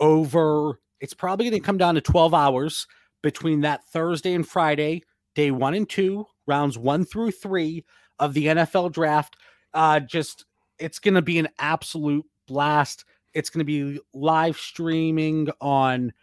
[0.00, 2.86] over, it's probably going to come down to 12 hours
[3.22, 5.02] between that Thursday and Friday,
[5.34, 7.84] day one and two, rounds one through three
[8.18, 9.36] of the NFL draft.
[9.74, 10.46] Uh, just,
[10.78, 13.04] it's going to be an absolute blast.
[13.34, 16.14] It's going to be live streaming on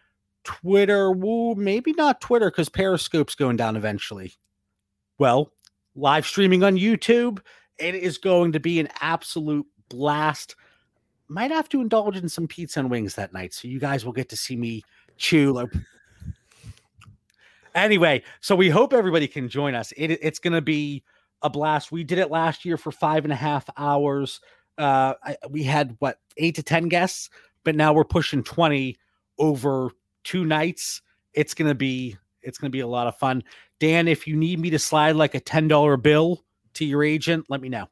[0.49, 1.11] Twitter.
[1.11, 4.33] Woo, maybe not Twitter because Periscope's going down eventually.
[5.19, 5.51] Well,
[5.95, 7.39] live streaming on YouTube.
[7.77, 10.55] It is going to be an absolute blast.
[11.29, 13.53] might have to indulge in some pizza and wings that night.
[13.53, 14.83] So you guys will get to see me
[15.17, 15.53] chew.
[15.53, 15.69] Like...
[17.75, 19.93] Anyway, so we hope everybody can join us.
[19.95, 21.03] It, it's going to be
[21.41, 21.91] a blast.
[21.91, 24.41] We did it last year for five and a half hours.
[24.77, 27.29] Uh, I, we had what eight to ten guests,
[27.63, 28.97] but now we're pushing twenty
[29.37, 29.91] over
[30.23, 31.01] two nights.
[31.33, 33.43] It's gonna be it's gonna be a lot of fun.
[33.79, 36.43] Dan, if you need me to slide like a ten dollar bill
[36.75, 37.87] to your agent, let me know.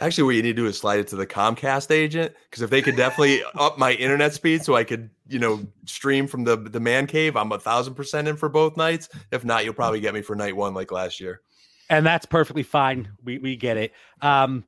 [0.00, 2.70] Actually, what you need to do is slide it to the Comcast agent because if
[2.70, 6.56] they could definitely up my internet speed so I could, you know, stream from the
[6.56, 9.08] the man cave, I'm a thousand percent in for both nights.
[9.30, 11.42] If not, you'll probably get me for night one like last year.
[11.90, 13.10] And that's perfectly fine.
[13.22, 13.92] We we get it.
[14.22, 14.64] Um,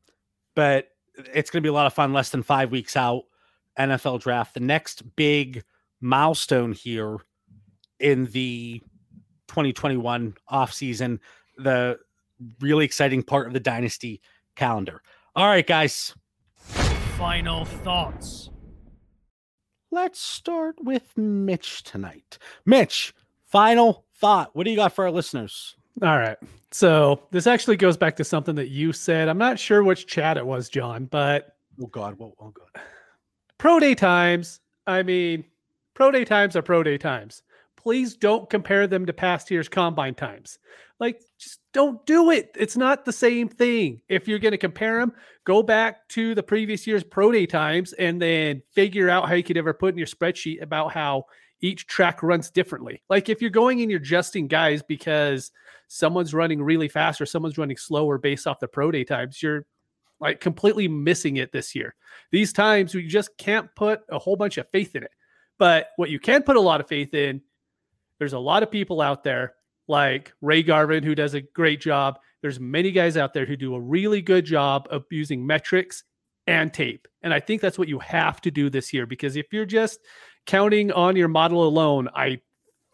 [0.55, 2.13] but it's going to be a lot of fun.
[2.13, 3.23] Less than five weeks out,
[3.79, 4.55] NFL draft.
[4.55, 5.65] The next big
[6.05, 7.17] milestone here
[7.99, 8.81] in the
[9.49, 11.19] 2021 offseason,
[11.57, 11.99] the
[12.61, 14.21] really exciting part of the dynasty
[14.55, 15.03] calendar.
[15.35, 16.15] All right, guys.
[17.17, 18.51] Final thoughts.
[19.91, 22.39] Let's start with Mitch tonight.
[22.67, 23.15] Mitch,
[23.47, 24.55] final thought.
[24.55, 25.77] What do you got for our listeners?
[26.03, 26.37] All right.
[26.73, 29.29] So this actually goes back to something that you said.
[29.29, 32.83] I'm not sure which chat it was, John, but oh god, oh, oh god.
[33.59, 34.61] Pro day times.
[34.87, 35.45] I mean,
[35.95, 37.43] pro day times are pro day times.
[37.77, 40.59] Please don't compare them to past year's combine times.
[41.01, 42.51] Like, just don't do it.
[42.57, 44.01] It's not the same thing.
[44.09, 45.13] If you're going to compare them,
[45.45, 49.43] go back to the previous year's pro day times and then figure out how you
[49.43, 51.25] could ever put in your spreadsheet about how
[51.61, 53.03] each track runs differently.
[53.09, 55.51] Like if you're going and you're adjusting guys because
[55.89, 59.67] someone's running really fast or someone's running slower based off the pro day times, you're
[60.21, 61.95] like completely missing it this year.
[62.31, 65.11] These times we just can't put a whole bunch of faith in it.
[65.59, 67.41] But what you can put a lot of faith in,
[68.19, 69.55] there's a lot of people out there
[69.87, 72.19] like Ray Garvin who does a great job.
[72.43, 76.05] There's many guys out there who do a really good job of using metrics
[76.47, 77.09] and tape.
[77.23, 80.01] And I think that's what you have to do this year because if you're just
[80.47, 82.41] counting on your model alone, I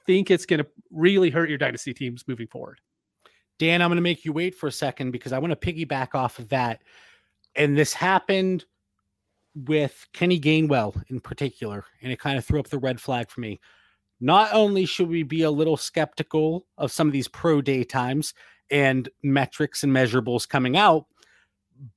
[0.06, 2.80] think it's going to really hurt your dynasty teams moving forward.
[3.58, 6.14] Dan, I'm going to make you wait for a second because I want to piggyback
[6.14, 6.82] off of that.
[7.54, 8.64] And this happened
[9.54, 13.40] with Kenny Gainwell in particular, and it kind of threw up the red flag for
[13.40, 13.60] me.
[14.20, 18.34] Not only should we be a little skeptical of some of these pro day times
[18.70, 21.06] and metrics and measurables coming out,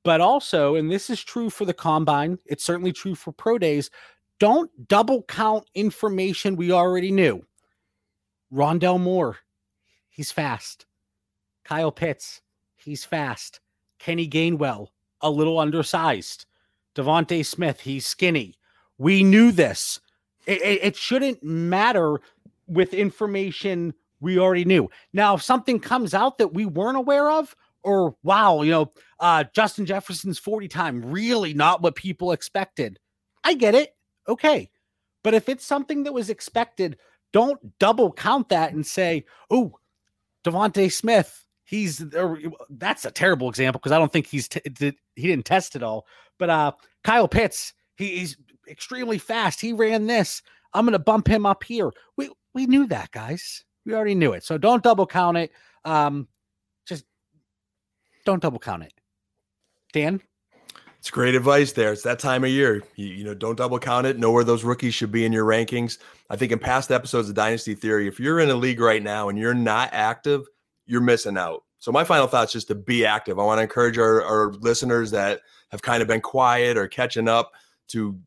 [0.04, 3.90] but also, and this is true for the combine, it's certainly true for pro days,
[4.40, 7.46] don't double count information we already knew.
[8.52, 9.38] Rondale Moore,
[10.10, 10.86] he's fast.
[11.66, 12.42] Kyle Pitts,
[12.76, 13.60] he's fast.
[14.00, 14.88] Kenny Gainwell,
[15.22, 16.46] a little undersized.
[16.96, 18.56] DeVonta Smith, he's skinny.
[18.98, 20.00] We knew this.
[20.46, 22.20] It, it, it, shouldn't matter
[22.68, 24.90] with information we already knew.
[25.14, 29.46] Now, if something comes out that we weren't aware of, or wow, you know, uh,
[29.54, 33.00] Justin Jefferson's 40 time, really not what people expected.
[33.44, 33.96] I get it.
[34.28, 34.70] Okay.
[35.24, 36.98] But if it's something that was expected,
[37.32, 39.80] don't double count that and say, oh,
[40.44, 41.43] DeVonta Smith,
[41.74, 42.36] he's uh,
[42.70, 45.82] that's a terrible example because I don't think he's t- did, he didn't test it
[45.82, 46.06] all.
[46.38, 46.72] But uh,
[47.04, 48.38] Kyle Pitts, he, he's
[48.70, 49.60] extremely fast.
[49.60, 50.44] He ran this.
[50.74, 51.92] I'm going to bump him up here.
[52.16, 53.64] We we knew that, guys.
[53.86, 54.44] We already knew it.
[54.44, 55.52] So don't double count it.
[55.84, 56.28] Um,
[56.86, 57.06] just
[58.26, 58.94] don't double count it.
[59.92, 60.22] Dan.
[61.00, 61.92] It's great advice there.
[61.92, 62.82] It's that time of year.
[62.96, 64.18] You, you, know, don't double count it.
[64.18, 65.98] Know where those rookies should be in your rankings.
[66.30, 69.28] I think in past episodes of Dynasty Theory, if you're in a league right now
[69.28, 70.46] and you're not active,
[70.86, 71.64] you're missing out.
[71.80, 73.40] So my final thought is just to be active.
[73.40, 77.28] I want to encourage our, our listeners that have kind of been quiet or catching
[77.28, 77.52] up
[77.90, 78.18] to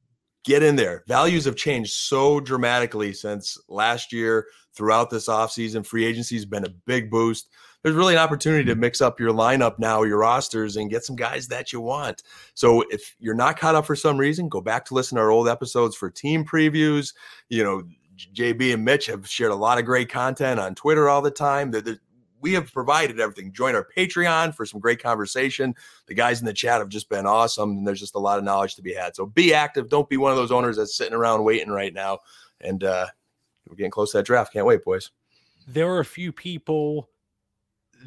[0.44, 1.04] get in there.
[1.06, 5.86] Values have changed so dramatically since last year throughout this offseason.
[5.86, 7.48] Free agency has been a big boost
[7.86, 11.14] there's really an opportunity to mix up your lineup now, your rosters, and get some
[11.14, 12.24] guys that you want.
[12.54, 15.30] So if you're not caught up for some reason, go back to listen to our
[15.30, 17.14] old episodes for team previews.
[17.48, 17.82] You know,
[18.34, 21.70] JB and Mitch have shared a lot of great content on Twitter all the time.
[21.70, 22.00] That
[22.46, 23.50] we have provided everything.
[23.50, 25.74] Join our Patreon for some great conversation.
[26.06, 28.44] The guys in the chat have just been awesome, and there's just a lot of
[28.44, 29.16] knowledge to be had.
[29.16, 29.88] So be active.
[29.88, 32.20] Don't be one of those owners that's sitting around waiting right now.
[32.60, 33.06] And uh,
[33.68, 34.52] we're getting close to that draft.
[34.52, 35.10] Can't wait, boys.
[35.66, 37.10] There are a few people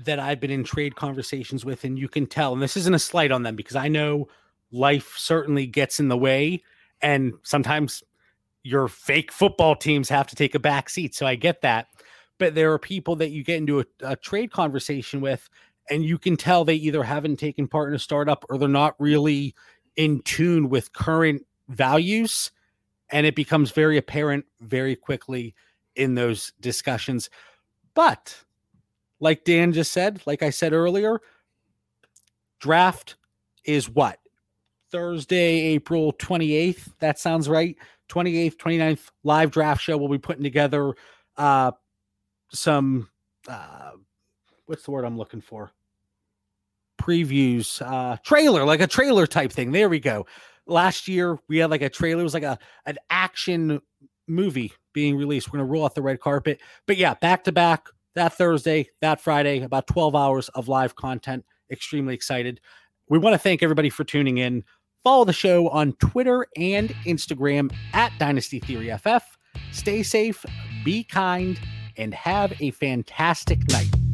[0.06, 3.00] that I've been in trade conversations with, and you can tell, and this isn't a
[3.00, 4.30] slight on them because I know
[4.72, 6.64] life certainly gets in the way,
[7.02, 8.04] and sometimes
[8.64, 11.14] your fake football teams have to take a back seat.
[11.14, 11.88] So I get that.
[12.40, 15.48] But there are people that you get into a, a trade conversation with,
[15.90, 18.96] and you can tell they either haven't taken part in a startup or they're not
[18.98, 19.54] really
[19.96, 22.52] in tune with current values.
[23.12, 25.54] And it becomes very apparent very quickly
[25.96, 27.30] in those discussions.
[27.94, 28.36] But
[29.20, 31.20] like Dan just said, like I said earlier,
[32.60, 33.16] draft
[33.66, 34.20] is what?
[34.92, 36.94] Thursday, April 28th.
[37.00, 37.76] That sounds right.
[38.10, 39.98] 28th, 29th live draft show.
[39.98, 40.94] We'll be putting together
[41.38, 41.72] uh
[42.52, 43.10] some
[43.48, 43.92] uh
[44.66, 45.72] what's the word I'm looking for?
[47.02, 49.72] Previews, uh trailer, like a trailer type thing.
[49.72, 50.26] There we go.
[50.68, 53.82] Last year we had like a trailer, it was like a an action
[54.28, 55.52] movie being released.
[55.52, 56.62] We're gonna roll out the red carpet.
[56.86, 61.46] But yeah, back to back that Thursday, that Friday, about 12 hours of live content.
[61.72, 62.60] Extremely excited.
[63.08, 64.64] We want to thank everybody for tuning in.
[65.04, 69.24] Follow the show on Twitter and Instagram at Dynasty Theory FF.
[69.72, 70.46] Stay safe,
[70.84, 71.60] be kind,
[72.00, 74.09] and have a fantastic night.